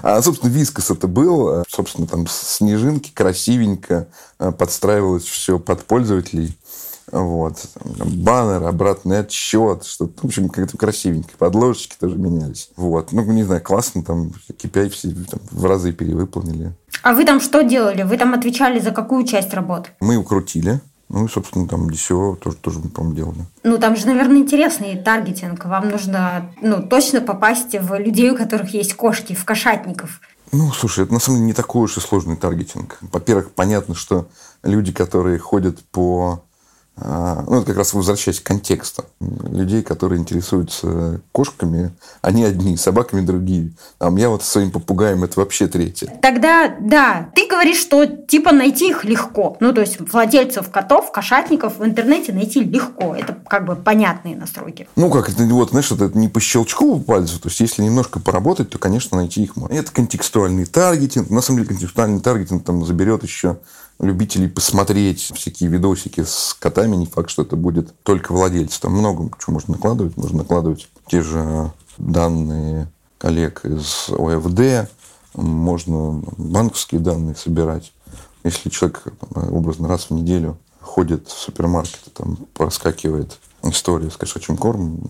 [0.03, 1.65] А, собственно, Вискас это был.
[1.69, 4.09] Собственно, там снежинки красивенько
[4.39, 6.57] э, подстраивалось все под пользователей.
[7.13, 7.67] Вот.
[7.85, 11.37] Баннер, обратный отсчет, что-то, в общем, как-то красивенько.
[11.37, 12.71] Подложечки тоже менялись.
[12.77, 13.13] Вот.
[13.13, 16.73] Ну, не знаю, классно, там KPI все там, в разы перевыполнили.
[17.03, 18.03] А вы там что делали?
[18.03, 19.91] Вы там отвечали за какую часть работ?
[20.01, 20.81] Мы укрутили.
[21.11, 23.47] Ну, и, собственно, там DCO тоже, тоже мы, по-моему, делали.
[23.65, 25.67] Ну, там же, наверное, интересный таргетинг.
[25.67, 30.23] Вам нужно, ну, точно попасть в людей, у которых есть кошки, в кошатников.
[30.53, 32.99] Ну, слушай, это на самом деле не такой уж и сложный таргетинг.
[33.03, 34.29] Во-первых, понятно, что
[34.63, 36.45] люди, которые ходят по
[37.05, 39.05] ну, это как раз возвращаясь к контексту.
[39.21, 43.73] Людей, которые интересуются кошками, они одни, собаками другие.
[43.99, 46.19] А у меня вот своим попугаем это вообще третье.
[46.23, 49.57] Тогда, да, ты говоришь, что типа найти их легко.
[49.61, 53.15] Ну, то есть владельцев котов, кошатников в интернете найти легко.
[53.15, 54.89] Это как бы понятные настройки.
[54.97, 57.41] Ну, как это, вот, знаешь, это не по щелчку пальцев.
[57.41, 59.75] То есть, если немножко поработать, то, конечно, найти их можно.
[59.75, 61.31] Это контекстуальный таргетинг.
[61.31, 63.59] На самом деле, контекстуальный таргетинг там заберет еще
[64.03, 68.81] любителей посмотреть всякие видосики с котами, не факт, что это будет только владельцы.
[68.81, 70.17] Там много чего можно накладывать.
[70.17, 74.91] Можно накладывать те же данные коллег из ОФД,
[75.35, 77.93] можно банковские данные собирать.
[78.43, 85.01] Если человек образно раз в неделю ходит в супермаркет, там проскакивает история с кошачьим кормом,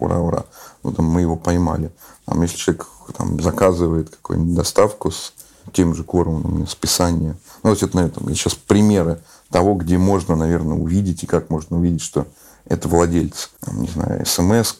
[0.00, 0.44] ура, ура,
[0.82, 1.92] ну, там, мы его поймали.
[2.26, 5.32] А если человек там, заказывает какую-нибудь доставку с
[5.72, 7.36] тем же кормом, списание.
[7.62, 12.02] Ну, вот это, наверное, сейчас примеры того, где можно, наверное, увидеть и как можно увидеть,
[12.02, 12.26] что
[12.64, 13.50] это владелец.
[13.72, 14.74] Не знаю, смс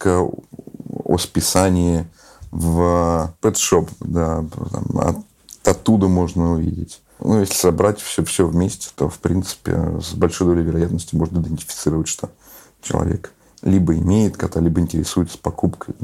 [1.05, 2.07] о списании
[2.51, 5.17] в пэтшоп, да, там, от,
[5.65, 7.01] оттуда можно увидеть.
[7.21, 12.09] Ну, если собрать все, все вместе, то, в принципе, с большой долей вероятности можно идентифицировать,
[12.09, 12.31] что
[12.83, 15.95] человек либо имеет кота, либо интересуется покупкой.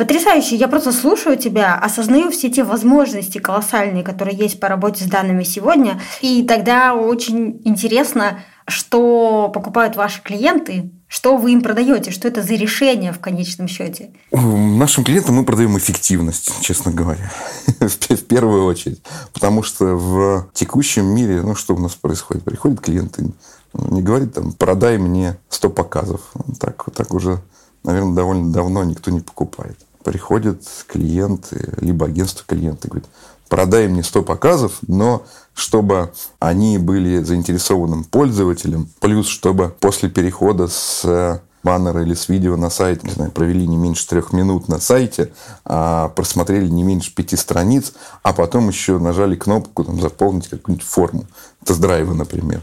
[0.00, 0.56] Потрясающе.
[0.56, 5.42] Я просто слушаю тебя, осознаю все те возможности колоссальные, которые есть по работе с данными
[5.42, 6.00] сегодня.
[6.22, 12.54] И тогда очень интересно, что покупают ваши клиенты, что вы им продаете, что это за
[12.54, 14.12] решение в конечном счете?
[14.32, 17.30] Нашим клиентам мы продаем эффективность, честно говоря,
[17.78, 19.02] в первую очередь.
[19.34, 22.42] Потому что в текущем мире, ну что у нас происходит?
[22.42, 23.26] Приходят клиенты,
[23.74, 26.22] не говорит там, продай мне 100 показов.
[26.58, 27.42] Так, так уже,
[27.84, 33.08] наверное, довольно давно никто не покупает приходят клиенты, либо агентство клиенты, говорит,
[33.48, 41.40] продай мне 100 показов, но чтобы они были заинтересованным пользователем, плюс чтобы после перехода с
[41.62, 45.32] баннера или с видео на сайт, не знаю, провели не меньше трех минут на сайте,
[45.64, 51.26] а просмотрели не меньше пяти страниц, а потом еще нажали кнопку там, заполнить какую-нибудь форму,
[51.64, 52.62] тест-драйва, например.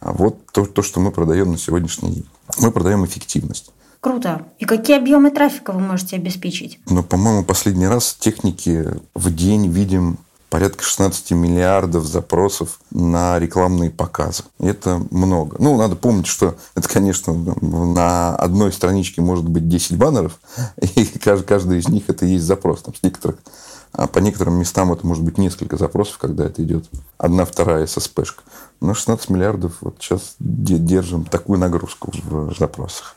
[0.00, 2.28] А вот то, то, что мы продаем на сегодняшний день.
[2.58, 3.70] Мы продаем эффективность.
[4.04, 4.42] Круто.
[4.58, 6.78] И какие объемы трафика вы можете обеспечить?
[6.90, 10.18] Ну, по-моему, последний раз техники в день видим
[10.50, 14.42] порядка 16 миллиардов запросов на рекламные показы.
[14.60, 15.56] Это много.
[15.58, 20.38] Ну, надо помнить, что это, конечно, на одной страничке может быть 10 баннеров,
[20.82, 22.82] и каждый из них это есть запрос.
[22.82, 23.38] Там, с некоторых,
[23.92, 26.84] а по некоторым местам это может быть несколько запросов, когда это идет
[27.16, 28.42] одна, вторая ССПшка.
[28.82, 33.16] Но 16 миллиардов вот сейчас держим такую нагрузку в запросах.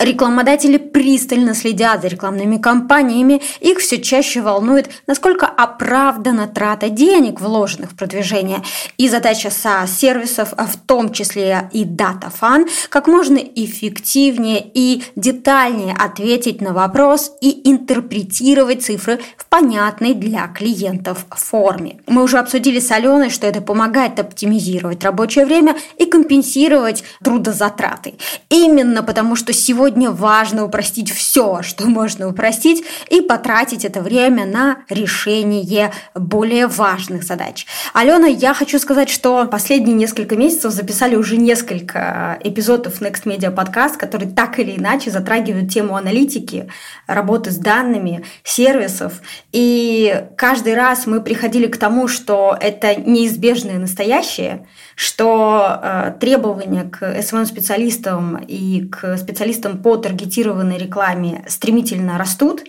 [0.00, 7.90] Рекламодатели пристально следят за рекламными кампаниями, их все чаще волнует, насколько оправдана трата денег, вложенных
[7.90, 8.62] в продвижение.
[8.96, 16.62] И задача SaaS-сервисов, а в том числе и DataFan, как можно эффективнее и детальнее ответить
[16.62, 22.00] на вопрос и интерпретировать цифры в понятной для клиентов форме.
[22.06, 28.14] Мы уже обсудили с Аленой, что это помогает оптимизировать рабочее время и компенсировать трудозатраты.
[28.48, 34.46] Именно потому, что сегодня сегодня важно упростить все, что можно упростить, и потратить это время
[34.46, 37.66] на решение более важных задач.
[37.92, 43.96] Алена, я хочу сказать, что последние несколько месяцев записали уже несколько эпизодов Next Media Podcast,
[43.98, 46.68] которые так или иначе затрагивают тему аналитики,
[47.08, 49.14] работы с данными, сервисов.
[49.50, 57.02] И каждый раз мы приходили к тому, что это неизбежное настоящее, что э, требования к
[57.02, 62.62] SMM-специалистам и к специалистам по таргетированной рекламе стремительно растут,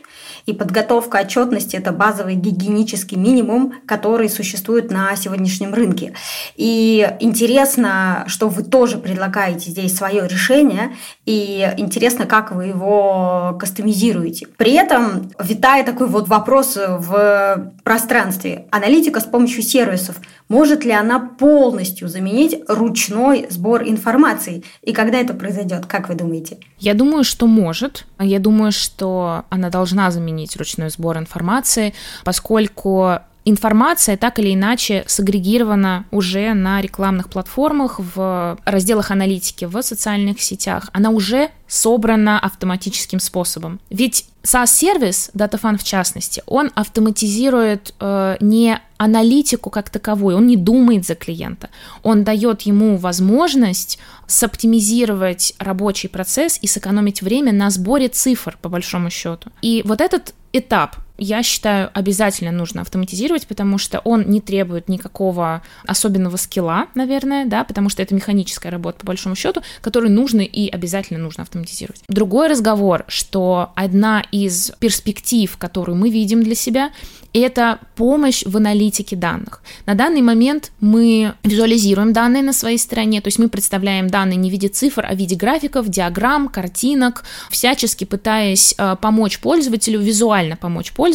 [0.45, 6.13] и подготовка отчетности– это базовый гигиенический минимум, который существует на сегодняшнем рынке.
[6.55, 14.47] И интересно, что вы тоже предлагаете здесь свое решение, и интересно, как вы его кастомизируете.
[14.57, 18.65] При этом витает такой вот вопрос в пространстве.
[18.71, 20.17] Аналитика с помощью сервисов
[20.51, 24.65] может ли она полностью заменить ручной сбор информации?
[24.81, 26.57] И когда это произойдет, как вы думаете?
[26.77, 28.05] Я думаю, что может.
[28.19, 36.05] Я думаю, что она должна заменить ручной сбор информации, поскольку информация так или иначе сагрегирована
[36.11, 40.89] уже на рекламных платформах, в разделах аналитики, в социальных сетях.
[40.93, 43.79] Она уже собрана автоматическим способом.
[43.89, 51.05] Ведь SaaS-сервис, DataFan в частности, он автоматизирует э, не аналитику как таковую, он не думает
[51.05, 51.69] за клиента,
[52.03, 59.09] он дает ему возможность соптимизировать рабочий процесс и сэкономить время на сборе цифр, по большому
[59.09, 59.49] счету.
[59.61, 65.61] И вот этот этап я считаю, обязательно нужно автоматизировать, потому что он не требует никакого
[65.85, 70.67] особенного скилла, наверное, да, потому что это механическая работа, по большому счету, которую нужно и
[70.67, 72.01] обязательно нужно автоматизировать.
[72.07, 76.89] Другой разговор, что одна из перспектив, которую мы видим для себя,
[77.33, 79.61] это помощь в аналитике данных.
[79.85, 84.49] На данный момент мы визуализируем данные на своей стороне, то есть мы представляем данные не
[84.49, 90.57] в виде цифр, а в виде графиков, диаграмм, картинок, всячески пытаясь э, помочь пользователю, визуально
[90.57, 91.10] помочь пользователю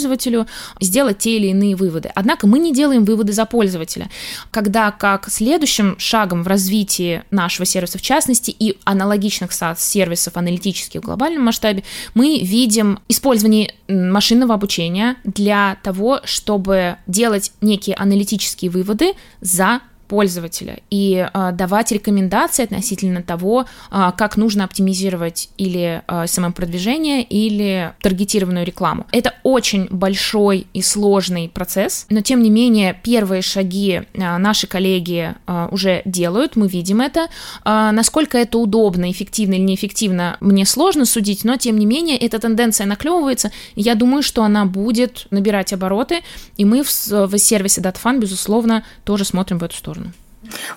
[0.81, 2.11] сделать те или иные выводы.
[2.15, 4.09] Однако мы не делаем выводы за пользователя,
[4.51, 11.05] когда как следующим шагом в развитии нашего сервиса, в частности, и аналогичных сервисов аналитических в
[11.05, 19.81] глобальном масштабе, мы видим использование машинного обучения для того, чтобы делать некие аналитические выводы за
[20.09, 27.93] пользователя и э, давать рекомендации относительно того, э, как нужно оптимизировать или э, SMM-продвижение, или
[28.03, 29.07] таргетированную рекламу.
[29.13, 35.35] Это очень большой и сложный процесс, но тем не менее первые шаги э, наши коллеги
[35.47, 37.29] э, уже делают, мы видим это.
[37.65, 42.39] Э, насколько это удобно, эффективно или неэффективно, мне сложно судить, но тем не менее эта
[42.39, 46.21] тенденция наклевывается, я думаю, что она будет набирать обороты,
[46.57, 49.96] и мы в, в сервисе DataFun, безусловно, тоже смотрим в эту сторону.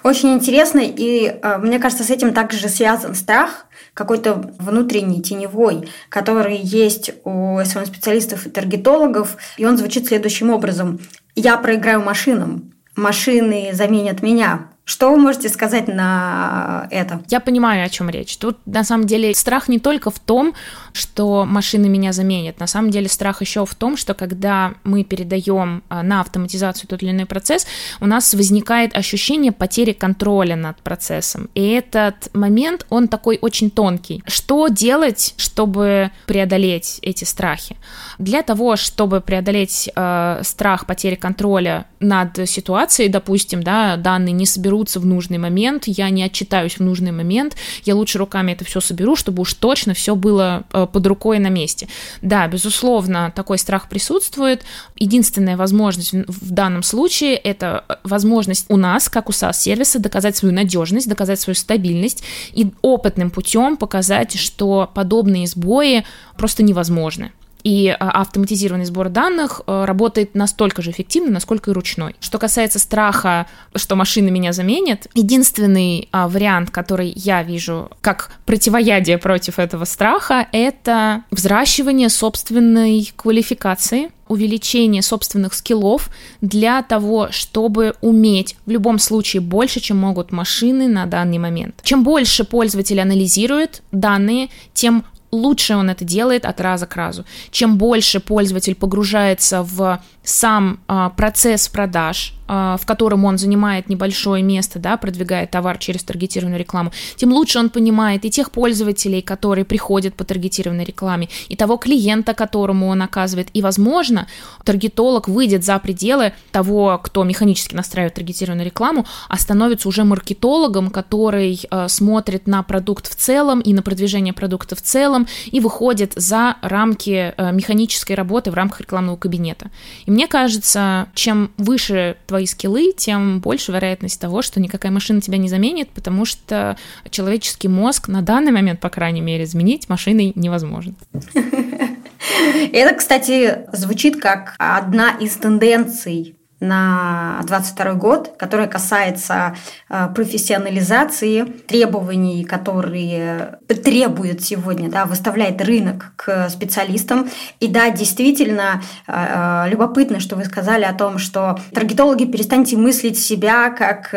[0.04, 6.58] Очень интересно, и э, мне кажется, с этим также связан страх, какой-то внутренний, теневой, который
[6.58, 11.00] есть у СММ-специалистов и таргетологов, и он звучит следующим образом.
[11.36, 17.22] Я проиграю машинам, машины заменят меня, что вы можете сказать на это?
[17.30, 18.36] Я понимаю, о чем речь.
[18.38, 20.56] Тут на самом деле страх не только в том,
[20.94, 22.60] что машины меня заменят.
[22.60, 27.04] На самом деле страх еще в том, что когда мы передаем а, на автоматизацию тот
[27.04, 27.68] или иной процесс,
[28.02, 31.52] у нас возникает ощущение потери контроля над процессом.
[31.54, 34.24] И этот момент, он такой очень тонкий.
[34.26, 37.78] Что делать, чтобы преодолеть эти страхи?
[38.18, 44.79] Для того, чтобы преодолеть э, страх потери контроля над ситуацией, допустим, да, данные не соберут
[44.80, 47.56] соберутся в нужный момент, я не отчитаюсь в нужный момент,
[47.86, 51.50] я лучше руками это все соберу, чтобы уж точно все было э, под рукой на
[51.50, 51.88] месте.
[52.22, 54.64] Да, безусловно, такой страх присутствует.
[54.96, 60.54] Единственная возможность в данном случае это э, возможность у нас, как у SaaS-сервиса, доказать свою
[60.54, 62.24] надежность, доказать свою стабильность
[62.54, 66.04] и опытным путем показать, что подобные сбои
[66.38, 67.32] просто невозможны.
[67.64, 72.16] И а, автоматизированный сбор данных э, работает настолько же эффективно, насколько и ручной.
[72.20, 79.18] Что касается страха, что машины меня заменят, единственный а, вариант, который я вижу как противоядие
[79.18, 88.72] против этого страха, это взращивание собственной квалификации, увеличение собственных скиллов для того, чтобы уметь в
[88.72, 91.82] любом случае больше, чем могут машины на данный момент.
[91.84, 97.26] Чем больше пользователь анализирует данные, тем лучше он это делает от раза к разу.
[97.52, 104.44] Чем больше пользователь погружается в сам а, процесс продаж, а, в котором он занимает небольшое
[104.44, 109.66] место, да, продвигает товар через таргетированную рекламу, тем лучше он понимает и тех пользователей, которые
[109.66, 113.50] приходят по таргетированной рекламе, и того клиента, которому он оказывает.
[113.54, 114.28] И, возможно,
[114.64, 121.60] таргетолог выйдет за пределы того, кто механически настраивает таргетированную рекламу, а становится уже маркетологом, который
[121.72, 126.58] а, смотрит на продукт в целом и на продвижение продукта в целом и выходит за
[126.62, 129.72] рамки механической работы в рамках рекламного кабинета.
[130.06, 135.38] И мне кажется, чем выше твои скиллы, тем больше вероятность того, что никакая машина тебя
[135.38, 136.76] не заменит, потому что
[137.10, 140.94] человеческий мозг на данный момент, по крайней мере, изменить машиной невозможно.
[142.74, 149.56] Это, кстати, звучит как одна из тенденций на 22 год, которая касается
[149.90, 157.30] э, профессионализации требований, которые требует сегодня, да, выставляет рынок к специалистам.
[157.60, 163.20] И да, действительно, э, э, любопытно, что вы сказали о том, что таргетологи перестаньте мыслить
[163.20, 164.10] себя как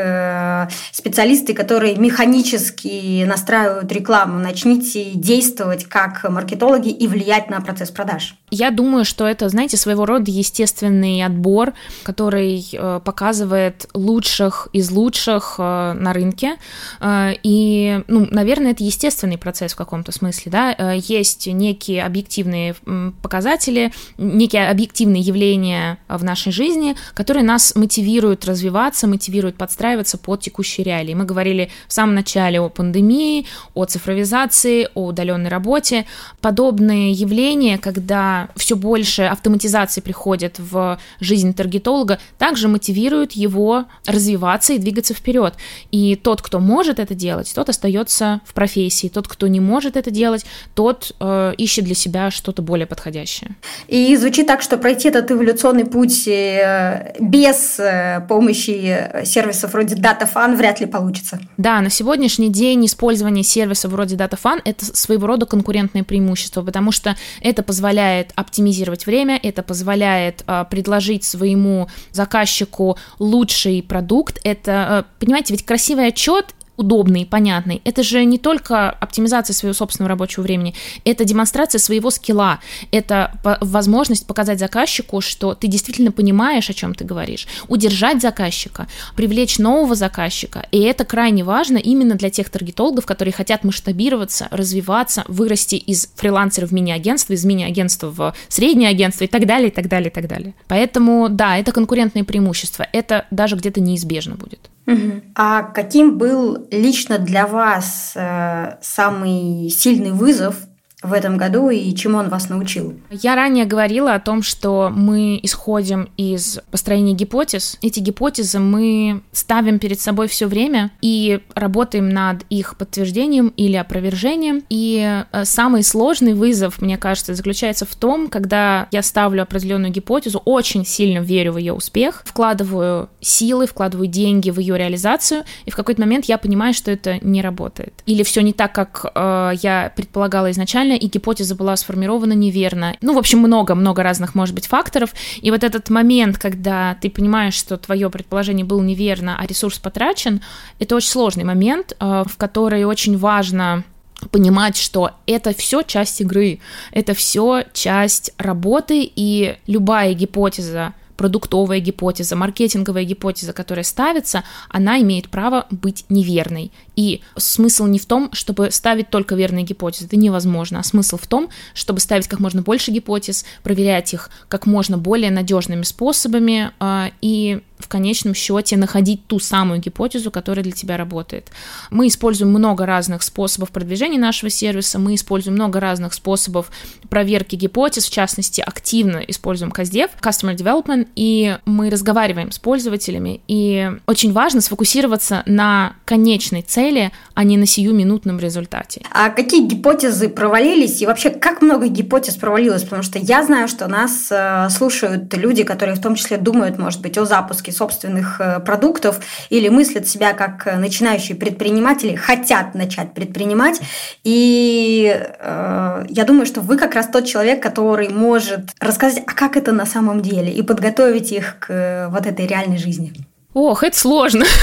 [0.93, 4.39] специалисты, которые механически настраивают рекламу.
[4.39, 8.35] Начните действовать как маркетологи и влиять на процесс продаж.
[8.55, 11.73] Я думаю, что это, знаете, своего рода естественный отбор,
[12.03, 16.57] который э, показывает лучших из лучших э, на рынке.
[17.01, 20.93] Э, и, ну, наверное, это естественный процесс в каком-то смысле, да.
[20.93, 22.75] Есть некие объективные
[23.23, 30.85] показатели, некие объективные явления в нашей жизни, которые нас мотивируют развиваться, мотивируют подстраиваться под текущие
[30.85, 31.15] реалии.
[31.15, 36.05] Мы говорили в самом начале о пандемии, о цифровизации, о удаленной работе.
[36.43, 44.79] Подобные явления, когда все больше автоматизации приходит в жизнь таргетолога, также мотивирует его развиваться и
[44.79, 45.55] двигаться вперед.
[45.91, 49.09] И тот, кто может это делать, тот остается в профессии.
[49.09, 53.57] Тот, кто не может это делать, тот э, ищет для себя что-то более подходящее.
[53.89, 60.57] И звучит так, что пройти этот эволюционный путь э, без э, помощи сервисов вроде DataFun
[60.57, 61.41] вряд ли получится.
[61.57, 67.17] Да, на сегодняшний день использование сервиса вроде DataFun– это своего рода конкурентное преимущество, потому что
[67.41, 74.39] это позволяет оптимизировать время, это позволяет э, предложить своему заказчику лучший продукт.
[74.45, 77.81] Это, э, понимаете, ведь красивый отчет удобный, понятный.
[77.85, 82.61] Это же не только оптимизация своего собственного рабочего времени, это демонстрация своего скилла,
[82.91, 89.59] это возможность показать заказчику, что ты действительно понимаешь, о чем ты говоришь, удержать заказчика, привлечь
[89.59, 95.77] нового заказчика, и это крайне важно именно для тех таргетологов, которые хотят масштабироваться, развиваться, вырасти
[95.77, 100.09] из фрилансера в мини-агентство, из мини-агентства в среднее агентство и так далее, и так далее,
[100.11, 100.55] и так далее.
[100.69, 104.72] Поэтому, да, это конкурентное преимущество, это даже где-то неизбежно будет.
[104.87, 105.23] Угу.
[105.35, 110.57] А каким был лично для вас э, самый сильный вызов
[111.03, 112.95] в этом году и чему он вас научил?
[113.11, 117.77] Я ранее говорила о том, что мы исходим из построения гипотез.
[117.83, 124.63] Эти гипотезы мы ставим перед собой все время и работаем над их подтверждением или опровержением.
[124.69, 130.41] И э, самый сложный вызов, мне кажется, заключается в том, когда я ставлю определенную гипотезу,
[130.45, 135.77] очень сильно верю в ее успех, вкладываю силы, вкладываю деньги в ее реализацию, и в
[135.77, 138.03] какой-то момент я понимаю, что это не работает.
[138.07, 142.97] Или все не так, как э, я предполагала изначально, изначально, и гипотеза была сформирована неверно.
[143.01, 145.11] Ну, в общем, много-много разных, может быть, факторов.
[145.41, 150.41] И вот этот момент, когда ты понимаешь, что твое предположение было неверно, а ресурс потрачен,
[150.79, 153.85] это очень сложный момент, э, в который очень важно
[154.31, 156.61] понимать, что это все часть игры,
[156.93, 160.93] это все часть работы, и любая гипотеза,
[161.23, 166.73] продуктовая гипотеза, маркетинговая гипотеза, которая ставится, она имеет право быть неверной.
[166.97, 171.29] И смысл не в том, чтобы ставить только верные гипотезы, это невозможно, а смысл в
[171.29, 177.13] том, чтобы ставить как можно больше гипотез, проверять их как можно более надежными способами а,
[177.21, 181.51] и в конечном счете находить ту самую гипотезу, которая для тебя работает.
[181.91, 186.71] Мы используем много разных способов продвижения нашего сервиса, мы используем много разных способов
[187.09, 193.91] проверки гипотез, в частности, активно используем CastDev, Customer Development, и мы разговариваем с пользователями, и
[194.07, 199.03] очень важно сфокусироваться на конечной цели, а не на сиюминутном результате.
[199.11, 202.83] А какие гипотезы провалились, и вообще как много гипотез провалилось?
[202.83, 207.01] Потому что я знаю, что нас э, слушают люди, которые в том числе думают, может
[207.01, 209.21] быть, о запуске собственных э, продуктов
[209.51, 213.81] или мыслят себя как э, начинающие предприниматели, хотят начать предпринимать.
[214.25, 219.57] И э, я думаю, что вы как раз тот человек, который может рассказать, а как
[219.57, 223.13] это на самом деле, и подготовить их к вот этой реальной жизни.
[223.55, 224.45] Ох, это сложно.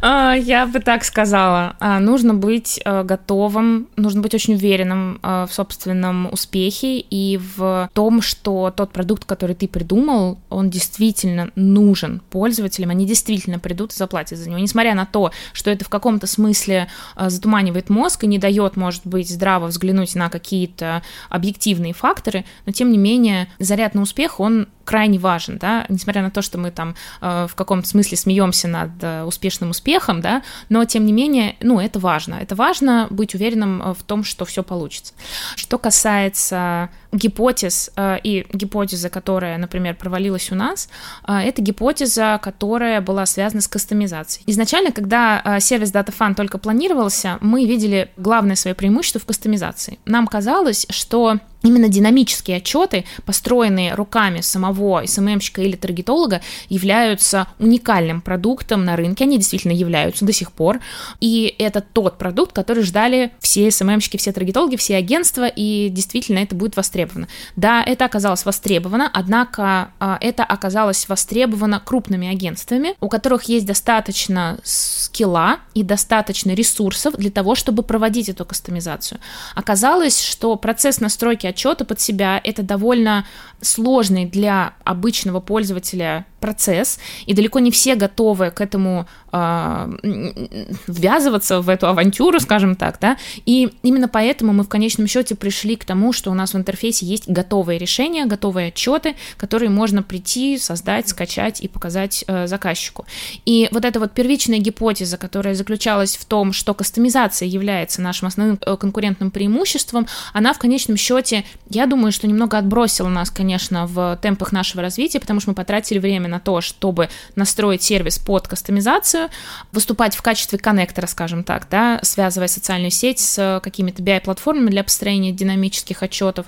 [0.00, 1.76] А, я бы так сказала.
[1.80, 7.90] А, нужно быть э, готовым, нужно быть очень уверенным э, в собственном успехе и в
[7.94, 13.96] том, что тот продукт, который ты придумал, он действительно нужен пользователям, они действительно придут и
[13.96, 14.58] заплатят за него.
[14.60, 19.04] Несмотря на то, что это в каком-то смысле э, затуманивает мозг и не дает, может
[19.04, 24.68] быть, здраво взглянуть на какие-то объективные факторы, но тем не менее заряд на успех, он
[24.84, 28.90] крайне важен, да, несмотря на то, что мы там в каком-то смысле смеемся над
[29.26, 32.34] успешным успешным успехом, да, но тем не менее, ну, это важно.
[32.34, 35.14] Это важно быть уверенным э, в том, что все получится.
[35.56, 40.88] Что касается гипотез э, и гипотеза, которая, например, провалилась у нас,
[41.26, 44.44] э, это гипотеза, которая была связана с кастомизацией.
[44.46, 49.98] Изначально, когда сервис DataFun только планировался, мы видели главное свое преимущество в кастомизации.
[50.04, 58.84] Нам казалось, что Именно динамические отчеты, построенные руками самого СММщика или таргетолога, являются уникальным продуктом
[58.84, 59.24] на рынке.
[59.24, 60.78] Они действительно являются до сих пор.
[61.20, 66.54] И это тот продукт, который ждали все СММщики, все таргетологи, все агентства, и действительно это
[66.54, 67.26] будет востребовано.
[67.56, 74.58] Да, это оказалось востребовано, однако а, это оказалось востребовано крупными агентствами, у которых есть достаточно
[74.62, 79.20] скилла и достаточно ресурсов для того, чтобы проводить эту кастомизацию.
[79.56, 83.26] Оказалось, что процесс настройки отчета под себя это довольно
[83.60, 91.68] сложный для обычного пользователя процесс, и далеко не все готовы к этому э, ввязываться в
[91.68, 93.16] эту авантюру, скажем так, да,
[93.46, 97.06] и именно поэтому мы в конечном счете пришли к тому, что у нас в интерфейсе
[97.06, 103.06] есть готовые решения, готовые отчеты, которые можно прийти, создать, скачать и показать э, заказчику.
[103.44, 108.58] И вот эта вот первичная гипотеза, которая заключалась в том, что кастомизация является нашим основным
[108.64, 114.18] э, конкурентным преимуществом, она в конечном счете, я думаю, что немного отбросила нас, конечно, в
[114.22, 119.28] темпах нашего развития, потому что мы потратили время на то, чтобы настроить сервис под кастомизацию,
[119.72, 125.32] выступать в качестве коннектора, скажем так, да, связывая социальную сеть с какими-то BI-платформами для построения
[125.32, 126.46] динамических отчетов.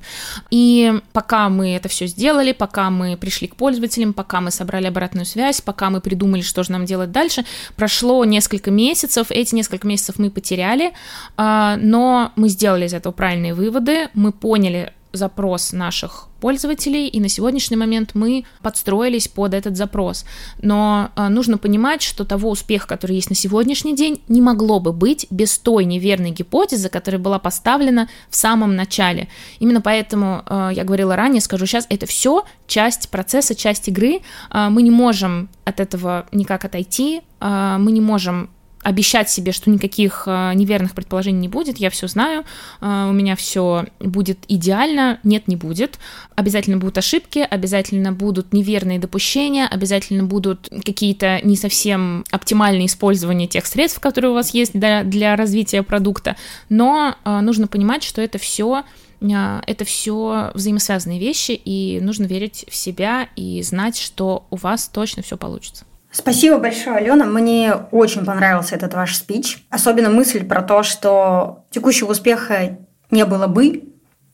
[0.51, 5.26] И пока мы это все сделали, пока мы пришли к пользователям, пока мы собрали обратную
[5.26, 7.45] связь, пока мы придумали, что же нам делать дальше,
[7.76, 10.93] прошло несколько месяцев, эти несколько месяцев мы потеряли,
[11.37, 17.28] а, но мы сделали из этого правильные выводы, мы поняли, запрос наших пользователей, и на
[17.28, 20.24] сегодняшний момент мы подстроились под этот запрос.
[20.62, 24.93] Но э, нужно понимать, что того успеха, который есть на сегодняшний день, не могло бы
[24.93, 29.28] быть без той неверной гипотезы, которая была поставлена в самом начале.
[29.61, 34.20] Именно поэтому э, я говорила ранее, скажу сейчас, это все часть процесса, часть игры.
[34.51, 38.51] Э, мы не можем от этого никак отойти, мы не можем
[38.83, 42.45] обещать себе, что никаких э, неверных предположений не будет, я все знаю,
[42.81, 45.99] э, у меня все будет идеально, нет, не будет.
[46.35, 53.66] Обязательно будут ошибки, обязательно будут неверные допущения, обязательно будут какие-то не совсем оптимальные использования тех
[53.66, 56.37] средств, которые у вас есть для, для развития продукта,
[56.68, 58.85] но э, нужно понимать, что это все
[59.22, 65.22] это все взаимосвязанные вещи, и нужно верить в себя и знать, что у вас точно
[65.22, 65.85] все получится.
[66.13, 67.25] Спасибо большое, Алена.
[67.25, 69.65] Мне очень понравился этот ваш спич.
[69.71, 72.79] Особенно мысль про то, что текущего успеха
[73.11, 73.85] не было бы,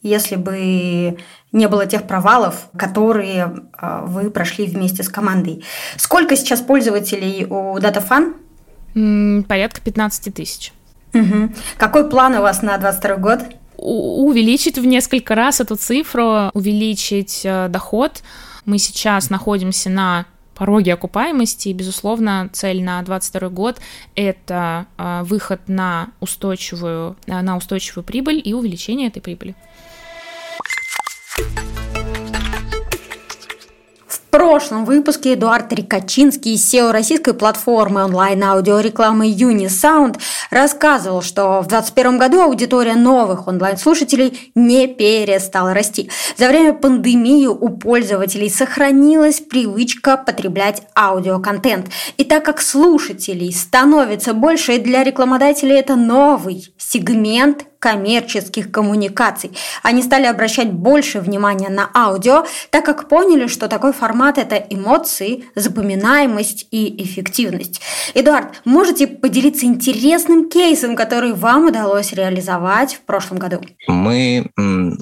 [0.02, 1.18] если бы
[1.52, 5.64] не было тех провалов, которые а, вы прошли вместе с командой.
[5.96, 9.44] Сколько сейчас пользователей у DataFun?
[9.46, 10.72] Порядка 15 тысяч.
[11.12, 11.52] Угу.
[11.76, 13.40] Какой план у вас на 22 год?
[13.78, 18.22] увеличить в несколько раз эту цифру, увеличить э, доход.
[18.64, 21.68] Мы сейчас находимся на пороги окупаемости.
[21.68, 23.80] И, безусловно, цель на 2022 год–
[24.16, 29.54] это а, выход на устойчивую, на устойчивую прибыль и увеличение этой прибыли.
[34.36, 40.18] Прошлом выпуске Эдуард Рикачинский из SEO российской платформы онлайн-аудиорекламы Unisound
[40.50, 46.10] рассказывал, что в 2021 году аудитория новых онлайн-слушателей не перестала расти.
[46.36, 51.86] За время пандемии у пользователей сохранилась привычка потреблять аудиоконтент.
[52.18, 59.52] И так как слушателей становится больше, для рекламодателей это новый сегмент коммерческих коммуникаций.
[59.84, 65.44] Они стали обращать больше внимания на аудио, так как поняли, что такой формат– это эмоции,
[65.54, 67.80] запоминаемость и эффективность.
[68.14, 73.60] Эдуард, можете поделиться интересным кейсом, который вам удалось реализовать в прошлом году?
[73.86, 74.50] Мы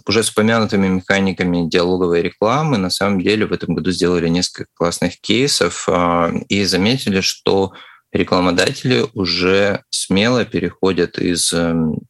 [0.06, 5.18] уже с упомянутыми механиками диалоговой рекламы на самом деле в этом году сделали несколько классных
[5.22, 7.72] кейсов а, и заметили, что
[8.12, 11.52] рекламодатели уже смело переходят из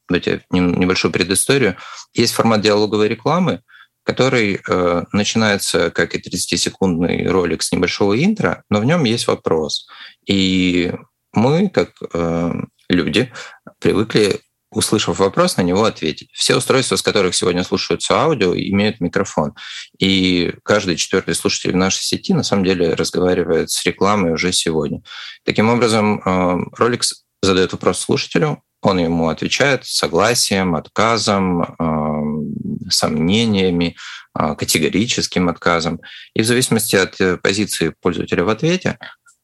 [0.09, 1.77] давайте небольшую предысторию.
[2.13, 3.63] Есть формат диалоговой рекламы,
[4.05, 9.87] который э, начинается как и 30-секундный ролик с небольшого интро, но в нем есть вопрос.
[10.27, 10.93] И
[11.33, 12.53] мы, как э,
[12.89, 13.33] люди,
[13.81, 14.41] привыкли
[14.75, 16.31] услышав вопрос, на него ответить.
[16.33, 19.55] Все устройства, с которых сегодня слушаются аудио, имеют микрофон.
[19.99, 25.03] И каждый четвертый слушатель в нашей сети на самом деле разговаривает с рекламой уже сегодня.
[25.45, 27.05] Таким образом, э, ролик
[27.43, 33.97] задает вопрос слушателю, он ему отвечает согласием, отказом, э, сомнениями,
[34.39, 36.01] э, категорическим отказом.
[36.35, 38.99] И в зависимости от позиции пользователя в ответе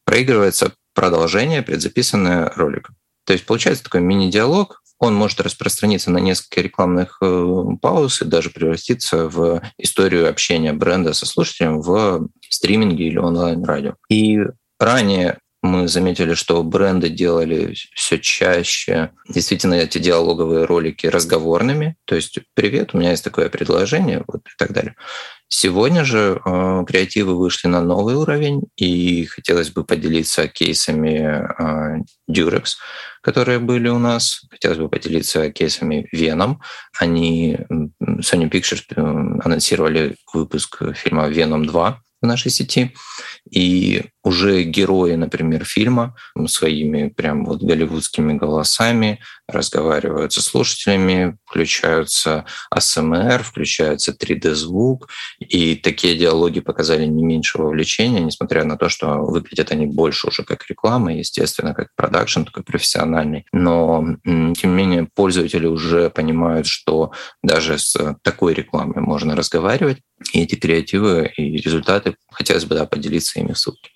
[0.04, 2.96] проигрывается продолжение, предзаписанное роликом.
[3.24, 8.50] То есть получается такой мини-диалог, он может распространиться на несколько рекламных э, пауз и даже
[8.50, 13.94] превратиться в историю общения бренда со слушателем в стриминге или онлайн-радио.
[14.10, 14.40] И
[14.78, 21.96] ранее мы заметили, что бренды делали все чаще действительно эти диалоговые ролики разговорными.
[22.06, 24.96] То есть «Привет, у меня есть такое предложение», вот и так далее.
[25.48, 32.76] Сегодня же э, креативы вышли на новый уровень, и хотелось бы поделиться кейсами э, Durex,
[33.20, 34.42] которые были у нас.
[34.48, 36.56] Хотелось бы поделиться кейсами Venom.
[36.98, 37.58] Они,
[38.00, 39.00] Sony Pictures э,
[39.44, 42.94] анонсировали выпуск фильма Venom 2 в нашей сети.
[43.50, 46.14] И уже герои, например, фильма
[46.46, 55.08] своими прям вот голливудскими голосами разговаривают со слушателями, включаются АСМР, включается 3D-звук,
[55.40, 60.44] и такие диалоги показали не меньше вовлечения, несмотря на то, что выглядят они больше уже
[60.44, 63.46] как реклама, естественно, как продакшн такой профессиональный.
[63.52, 67.12] Но, тем не менее, пользователи уже понимают, что
[67.42, 69.98] даже с такой рекламой можно разговаривать,
[70.32, 73.90] и эти креативы и результаты хотелось бы да, поделиться ими в ссылке.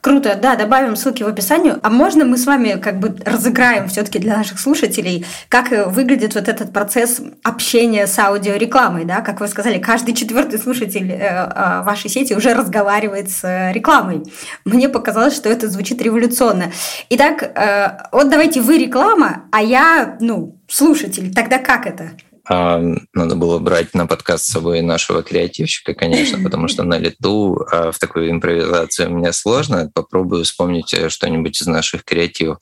[0.00, 1.74] Круто, да, добавим ссылки в описании.
[1.82, 6.48] А можно мы с вами как бы разыграем все-таки для наших слушателей, как выглядит вот
[6.48, 9.20] этот процесс общения с аудиорекламой, да?
[9.20, 14.22] Как вы сказали, каждый четвертый слушатель э, э, вашей сети уже разговаривает с рекламой.
[14.64, 16.72] Мне показалось, что это звучит революционно.
[17.10, 21.32] Итак, э, вот давайте вы реклама, а я, ну, слушатель.
[21.32, 22.12] Тогда как это?
[22.48, 22.80] А,
[23.12, 27.92] надо было брать на подкаст с собой нашего креативщика, конечно, потому что на лету а
[27.92, 29.90] в такую импровизацию мне сложно.
[29.92, 32.58] Попробую вспомнить э, что-нибудь из наших креативов.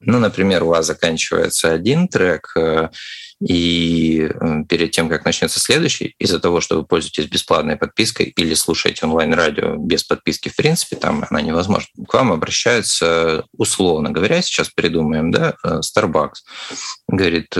[0.00, 2.88] Ну, например, у вас заканчивается один трек, э,
[3.46, 8.54] и э, перед тем, как начнется следующий, из-за того, что вы пользуетесь бесплатной подпиской или
[8.54, 11.88] слушаете онлайн-радио без подписки, в принципе, там она невозможна.
[12.08, 16.42] К вам обращаются, условно говоря, сейчас придумаем, да, э, Starbucks.
[17.08, 17.54] Говорит,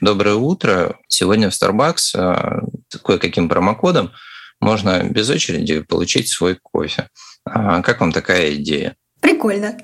[0.00, 2.62] доброе утро, сегодня в Starbucks
[3.04, 4.12] кое-каким промокодом
[4.60, 7.08] можно без очереди получить свой кофе.
[7.44, 8.96] А как вам такая идея?
[9.20, 9.76] Прикольно.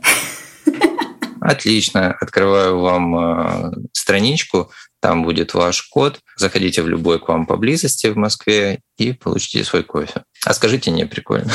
[1.41, 2.16] Отлично.
[2.20, 4.70] Открываю вам э, страничку,
[5.01, 6.20] там будет ваш код.
[6.36, 10.22] Заходите в любой к вам поблизости в Москве и получите свой кофе.
[10.44, 11.53] А скажите, не прикольно.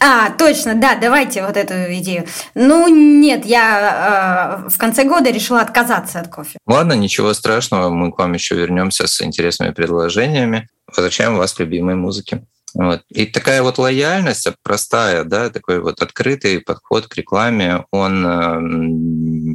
[0.00, 2.26] А, точно, да, давайте вот эту идею.
[2.54, 6.58] Ну, нет, я э, в конце года решила отказаться от кофе.
[6.66, 10.68] Ладно, ничего страшного, мы к вам еще вернемся с интересными предложениями.
[10.88, 12.42] Возвращаем вас к любимой музыке.
[12.74, 13.02] Вот.
[13.10, 18.60] И такая вот лояльность простая, да, такой вот открытый подход к рекламе, он э,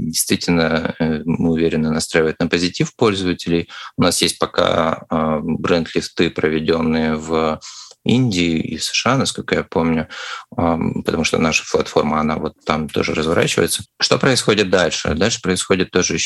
[0.10, 3.70] действительно, э, мы уверены, настраивает на позитив пользователей.
[3.98, 7.60] У нас есть пока э, бренд-листы, проведенные в
[8.04, 10.08] Индии и США, насколько я помню,
[10.56, 13.84] потому что наша платформа, она вот там тоже разворачивается.
[14.00, 15.14] Что происходит дальше?
[15.14, 16.18] Дальше происходит тоже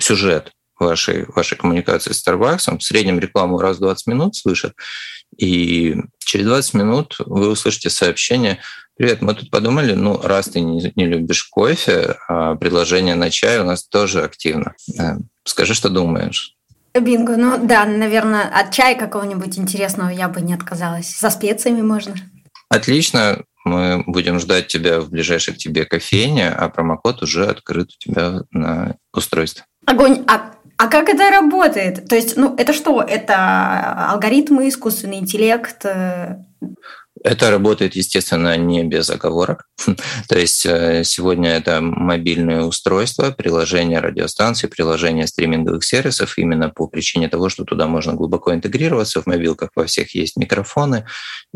[0.00, 2.76] сюжет вашей, вашей коммуникации с Starbucks.
[2.78, 4.74] В среднем рекламу раз в 20 минут слышат,
[5.36, 8.60] и через 20 минут вы услышите сообщение
[9.02, 13.58] «Привет, мы тут подумали, ну, раз ты не, не любишь кофе, а предложение на чай
[13.58, 14.76] у нас тоже активно.
[14.96, 16.54] Э, скажи, что думаешь».
[16.94, 21.08] Бинго, ну да, наверное, от чая какого-нибудь интересного я бы не отказалась.
[21.08, 22.14] Со специями можно.
[22.68, 27.98] Отлично, мы будем ждать тебя в ближайшей к тебе кофейне, а промокод уже открыт у
[27.98, 29.64] тебя на устройстве.
[29.84, 30.24] Огонь.
[30.28, 32.08] А а как это работает?
[32.08, 33.02] То есть, ну, это что?
[33.02, 35.84] Это алгоритмы, искусственный интеллект?
[37.24, 39.68] Это работает, естественно, не без оговорок.
[40.28, 47.28] То есть э, сегодня это мобильное устройство, приложение радиостанций, приложение стриминговых сервисов именно по причине
[47.28, 49.22] того, что туда можно глубоко интегрироваться.
[49.22, 51.06] В мобилках во всех есть микрофоны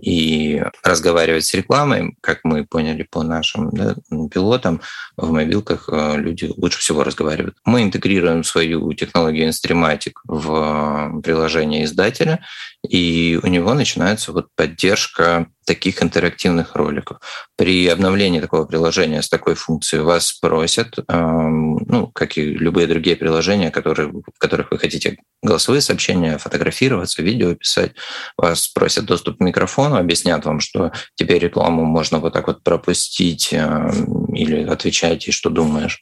[0.00, 3.96] и разговаривать с рекламой, как мы поняли по нашим да,
[4.32, 4.80] пилотам,
[5.16, 7.56] в мобилках э, люди лучше всего разговаривают.
[7.64, 12.44] Мы интегрируем свою технологию Instrematic в приложение издателя,
[12.88, 17.18] и у него начинается вот поддержка таких интерактивных роликов.
[17.56, 23.70] При обновлении такого приложения с такой функцией вас спросят, ну, как и любые другие приложения,
[23.70, 27.92] которые, в которых вы хотите голосовые сообщения, фотографироваться, видео писать,
[28.38, 33.52] вас спросят доступ к микрофону, объяснят вам, что теперь рекламу можно вот так вот пропустить
[33.52, 36.00] или отвечать, и что думаешь.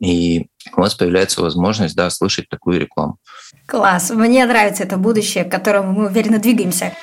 [0.00, 3.18] И у вас появляется возможность да, слышать такую рекламу.
[3.66, 4.10] Класс.
[4.10, 6.94] Мне нравится это будущее, к которому мы уверенно двигаемся.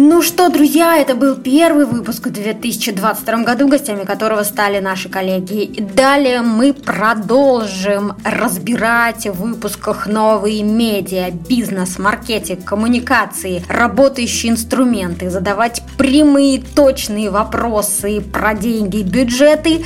[0.00, 5.64] Ну что, друзья, это был первый выпуск в 2022 году, гостями которого стали наши коллеги.
[5.64, 15.82] И далее мы продолжим разбирать в выпусках новые медиа, бизнес, маркетинг, коммуникации, работающие инструменты, задавать
[15.96, 19.84] прямые, точные вопросы про деньги, бюджеты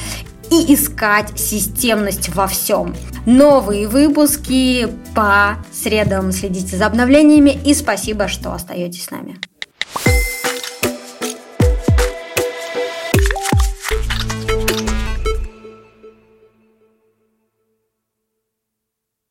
[0.50, 2.94] и искать системность во всем.
[3.24, 9.38] Новые выпуски по средам следите за обновлениями и спасибо, что остаетесь с нами.